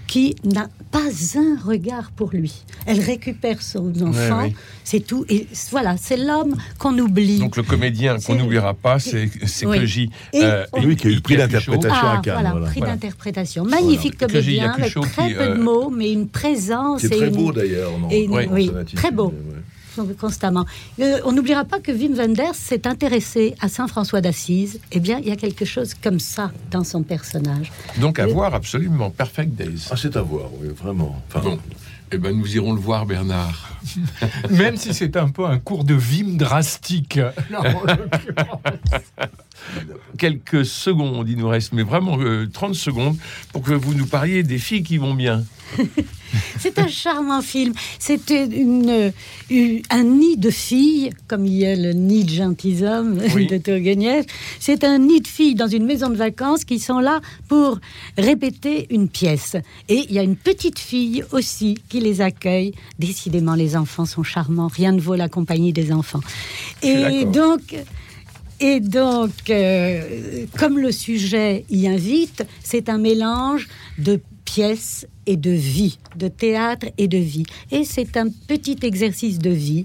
qui 0.07 0.37
n'a 0.45 0.69
pas 0.93 1.09
un 1.39 1.57
regard 1.65 2.11
pour 2.13 2.31
lui. 2.33 2.53
Elle 2.87 3.01
récupère 3.01 3.61
son 3.63 3.91
enfant, 4.03 4.45
oui. 4.45 4.55
c'est 4.85 5.01
tout. 5.01 5.25
Et 5.29 5.47
voilà, 5.71 5.97
c'est 5.97 6.17
l'homme 6.19 6.55
qu'on 6.79 6.97
oublie. 6.99 7.39
Donc 7.39 7.57
le 7.57 7.63
comédien 7.65 8.19
qu'on 8.19 8.35
n'oubliera 8.37 8.75
pas, 8.75 8.99
c'est 8.99 9.29
c'est 9.47 9.67
Oui. 9.67 10.11
Et 10.33 10.45
euh, 10.45 10.65
on- 10.73 10.83
Lui 10.83 10.95
qui 10.97 11.07
a 11.09 11.11
eu 11.11 11.15
le 11.15 11.21
prix 11.21 11.37
d'interprétation 11.37 11.99
Ah, 12.03 12.19
à 12.19 12.21
Cannes. 12.21 12.35
voilà, 12.35 12.51
voilà. 12.53 12.67
prix 12.67 12.81
Voilà. 12.81 12.95
d'interprétation. 12.95 13.65
Magnifique 13.65 14.17
Voilà. 14.19 14.35
Comédien, 14.35 14.73
avec 14.73 14.93
très 14.95 15.29
qui, 15.29 15.35
peu 15.35 15.41
euh, 15.41 15.57
de 15.57 15.63
mots, 15.63 15.91
mais 15.91 16.13
une 16.13 16.29
présence. 16.29 17.01
C'est 17.01 17.09
très 17.09 17.29
une- 17.29 17.35
beau 17.37 17.53
d'ailleurs. 17.53 17.99
non, 17.99 18.09
et 18.11 18.25
une- 18.25 18.31
dans 18.31 18.53
oui, 18.53 18.71
très 18.95 19.11
beau. 19.11 19.33
Constamment. 20.19 20.67
Euh, 21.01 21.21
on 21.25 21.33
n'oubliera 21.33 21.65
pas 21.65 21.81
que 21.81 21.93
Wim 21.93 22.15
Wenders 22.15 22.55
s'est 22.55 22.87
intéressé 22.87 23.55
à 23.61 23.69
Saint 23.69 23.89
François 23.89 24.21
d'Assise. 24.21 24.81
Eh 24.93 25.01
bien, 25.01 25.19
il 25.19 25.29
y 25.29 25.33
a 25.33 25.37
quelque 25.37 25.65
chose 25.65 25.95
comme 25.95 26.21
ça 26.21 26.53
dans 26.71 26.85
son 26.85 27.03
personnage. 27.03 27.73
Donc 27.99 28.19
à 28.19 28.27
voir 28.27 28.55
absolument, 28.55 29.11
Perfect 29.11 29.55
Days. 29.55 29.89
Ah, 29.91 29.97
c'est 29.97 30.17
à 30.17 30.23
voir, 30.23 30.49
oui, 30.61 30.69
vraiment. 30.75 31.21
Enfin, 31.29 31.41
Bon, 31.41 31.59
eh 32.15 32.19
ben 32.19 32.37
nous 32.37 32.57
irons 32.57 32.75
le 32.75 32.81
voir, 32.81 33.07
Bernard. 33.07 33.71
Même 34.51 34.77
si 34.77 34.93
c'est 34.93 35.17
un 35.17 35.31
peu 35.31 35.47
un 35.47 35.59
cours 35.59 35.85
de 35.85 35.95
vim 35.95 36.37
drastique. 36.37 37.19
Quelques 40.19 40.67
secondes, 40.67 41.29
il 41.29 41.39
nous 41.39 41.49
reste, 41.49 41.73
mais 41.73 41.83
vraiment 41.83 42.19
euh, 42.21 42.47
30 42.53 42.75
secondes, 42.75 43.17
pour 43.53 43.63
que 43.63 43.73
vous 43.73 43.95
nous 43.95 44.07
parliez 44.07 44.43
des 44.43 44.59
filles 44.59 44.83
qui 44.83 44.99
vont 44.99 45.15
bien. 45.15 45.45
C'est 46.61 46.79
un 46.79 46.89
charmant 46.89 47.43
film. 47.43 47.73
C'était 47.99 48.45
une, 48.47 49.13
une- 49.51 49.83
un 49.91 50.03
nid 50.05 50.37
de 50.37 50.51
filles, 50.51 51.11
comme 51.29 51.47
il 51.47 51.55
y 51.55 51.67
a 51.67 51.75
le 51.77 51.93
nid 51.93 52.25
de 52.25 52.31
gentilshommes 52.31 53.21
Oui. 53.35 53.47
de 53.47 53.59
Turgenev. 53.59 54.25
C'est 54.61 54.85
un 54.85 54.99
nid 54.99 55.21
de 55.21 55.27
filles 55.29 55.55
dans 55.55 55.69
une 55.69 55.85
maison 55.85 56.11
de 56.11 56.17
vacances 56.17 56.65
qui 56.65 56.79
sont 56.79 56.99
là 57.01 57.21
pour 57.49 57.79
répéter 58.19 58.87
une 58.91 59.09
pièce. 59.09 59.57
Et 59.89 60.05
il 60.09 60.13
y 60.13 60.19
a 60.19 60.23
une 60.23 60.37
petite 60.37 60.79
fille 60.79 61.25
aussi 61.33 61.77
qui 61.89 62.01
les 62.01 62.21
accueille. 62.21 62.73
Décidément, 62.99 63.55
les 63.55 63.77
enfants 63.77 64.05
sont 64.07 64.23
charmants. 64.23 64.69
Rien 64.69 64.93
ne 64.93 65.01
vaut 65.01 65.15
la 65.17 65.29
compagnie 65.29 65.73
des 65.73 65.93
enfants. 65.93 66.21
Et 66.83 67.25
donc. 67.25 67.75
Et 68.65 68.79
donc, 68.79 69.33
euh, 69.51 70.47
comme 70.57 70.79
le 70.79 70.93
sujet 70.93 71.65
y 71.69 71.89
invite, 71.89 72.45
c'est 72.63 72.89
un 72.89 72.99
mélange 72.99 73.67
de 73.99 74.21
pièces 74.53 75.07
et 75.25 75.39
de 75.39 75.51
vie, 75.51 75.99
de 76.17 76.29
théâtre 76.29 76.87
et 76.99 77.09
de 77.09 77.17
vie. 77.17 77.47
Et 77.71 77.85
c'est 77.85 78.17
un 78.19 78.29
petit 78.29 78.79
exercice 78.83 79.39
de 79.39 79.51
vie. 79.51 79.85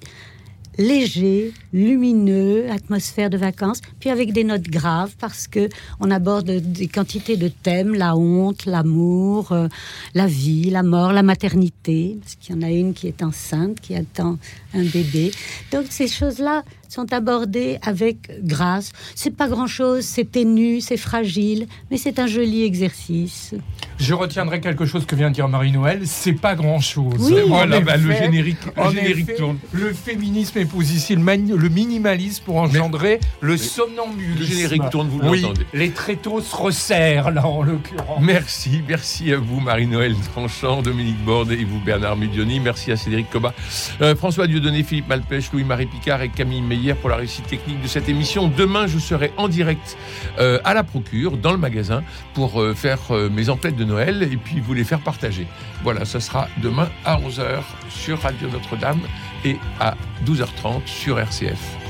léger, 0.80 1.54
lumineux, 1.74 2.70
atmosphère 2.70 3.32
de 3.32 3.38
vacances, 3.38 3.82
puis 4.00 4.12
avec 4.12 4.32
des 4.32 4.44
notes 4.44 4.70
graves 4.70 5.16
parce 5.20 5.48
que 5.48 5.70
on 6.00 6.12
aborde 6.12 6.52
des 6.52 6.88
quantités 6.88 7.36
de 7.36 7.48
thèmes 7.48 7.96
la 7.96 8.16
honte, 8.16 8.68
l'amour, 8.68 9.54
euh, 9.54 9.68
la 10.14 10.28
vie, 10.28 10.70
la 10.70 10.84
mort, 10.84 11.14
la 11.14 11.24
maternité, 11.24 12.18
parce 12.22 12.36
qu'il 12.36 12.54
y 12.54 12.60
en 12.60 12.62
a 12.62 12.70
une 12.70 12.94
qui 12.94 13.08
est 13.08 13.24
enceinte, 13.24 13.80
qui 13.82 13.96
attend 13.96 14.38
un 14.76 14.84
bébé. 14.84 15.32
Donc 15.72 15.86
ces 15.90 16.08
choses-là 16.08 16.64
sont 16.90 17.12
abordées 17.14 17.80
avec 17.82 18.18
grâce. 18.44 18.92
C'est 19.16 19.36
pas 19.36 19.48
grand-chose, 19.48 20.04
c'est 20.04 20.32
ténu, 20.32 20.82
c'est 20.82 20.98
fragile, 20.98 21.68
mais 21.92 21.98
c'est 21.98 22.20
un 22.20 22.28
joli 22.28 22.64
exercice. 22.64 23.54
Je 24.00 24.14
retiendrai 24.14 24.62
quelque 24.62 24.86
chose 24.86 25.06
que 25.06 25.16
vient 25.16 25.30
de 25.30 25.36
dire 25.36 25.48
Marie-Noël, 25.48 26.02
c'est 26.06 26.34
pas 26.34 26.56
grand-chose. 26.56 27.32
Oui. 27.32 27.42
Voilà, 27.48 27.80
bah, 27.80 27.98
le 27.98 28.12
générique, 28.14 28.58
le 28.76 28.92
générique 28.92 29.30
effet, 29.30 29.36
tourne. 29.36 29.58
Le 29.72 29.94
féminisme 29.94 30.60
épouse 30.60 30.92
ici 30.92 31.16
le, 31.16 31.70
minimalisme 31.70 32.44
pour 32.44 32.58
engendrer 32.58 33.20
le 33.42 33.58
somnambulisme. 33.58 34.40
le 34.40 34.46
générique 34.46 34.90
tourne, 34.90 35.10
vous 35.10 35.20
oui, 35.28 35.42
l'entendez. 35.42 35.66
Les 35.74 35.92
tréteaux 35.92 36.42
se 36.42 36.56
resserrent, 36.56 37.32
là, 37.32 37.46
en 37.46 37.64
l'occurrence. 37.64 38.22
Merci, 38.22 38.82
merci 38.88 39.34
à 39.34 39.38
vous 39.38 39.60
Marie-Noël 39.60 40.16
Tranchant, 40.34 40.82
Dominique 40.82 41.24
Borde 41.24 41.52
et 41.52 41.64
vous 41.64 41.80
Bernard 41.80 42.18
Mudioni. 42.18 42.60
Merci 42.60 42.92
à 42.92 42.98
Cédric 42.98 43.30
Cobat, 43.30 43.54
euh, 44.02 44.16
François 44.16 44.48
Dieudonné, 44.48 44.84
Philippe 44.84 45.08
Malpêche, 45.08 45.52
Louis-Marie 45.52 45.88
Picard 45.88 46.22
et 46.22 46.30
Camille 46.30 46.62
Meyer 46.78 46.94
pour 46.94 47.10
la 47.10 47.16
réussite 47.16 47.48
technique 47.48 47.82
de 47.82 47.88
cette 47.88 48.10
émission. 48.10 48.48
Demain, 48.48 48.88
je 48.88 49.00
serai 49.00 49.32
en 49.38 49.48
direct 49.48 49.98
euh, 50.40 50.60
à 50.64 50.74
la 50.74 50.84
Procure, 50.84 51.38
dans 51.38 51.52
le 51.52 51.58
magasin, 51.58 52.04
pour 52.34 52.62
euh, 52.62 52.74
faire 52.74 53.00
euh, 53.12 53.30
mes 53.30 53.50
emplettes 53.50 53.76
de 53.76 53.86
Noël 53.86 54.24
et 54.24 54.38
puis 54.38 54.60
vous 54.60 54.74
les 54.74 54.84
faire 54.84 55.00
partager. 55.00 55.48
Voilà, 55.84 56.06
ça 56.06 56.20
sera 56.20 56.48
demain 56.62 56.90
à 57.06 57.20
11h 57.20 57.62
sur 57.90 58.22
Radio 58.22 58.48
Notre-Dame 58.50 59.02
et 59.44 59.58
à 59.80 59.96
12h30 60.26 60.86
sur 60.86 61.20
RCF. 61.20 61.87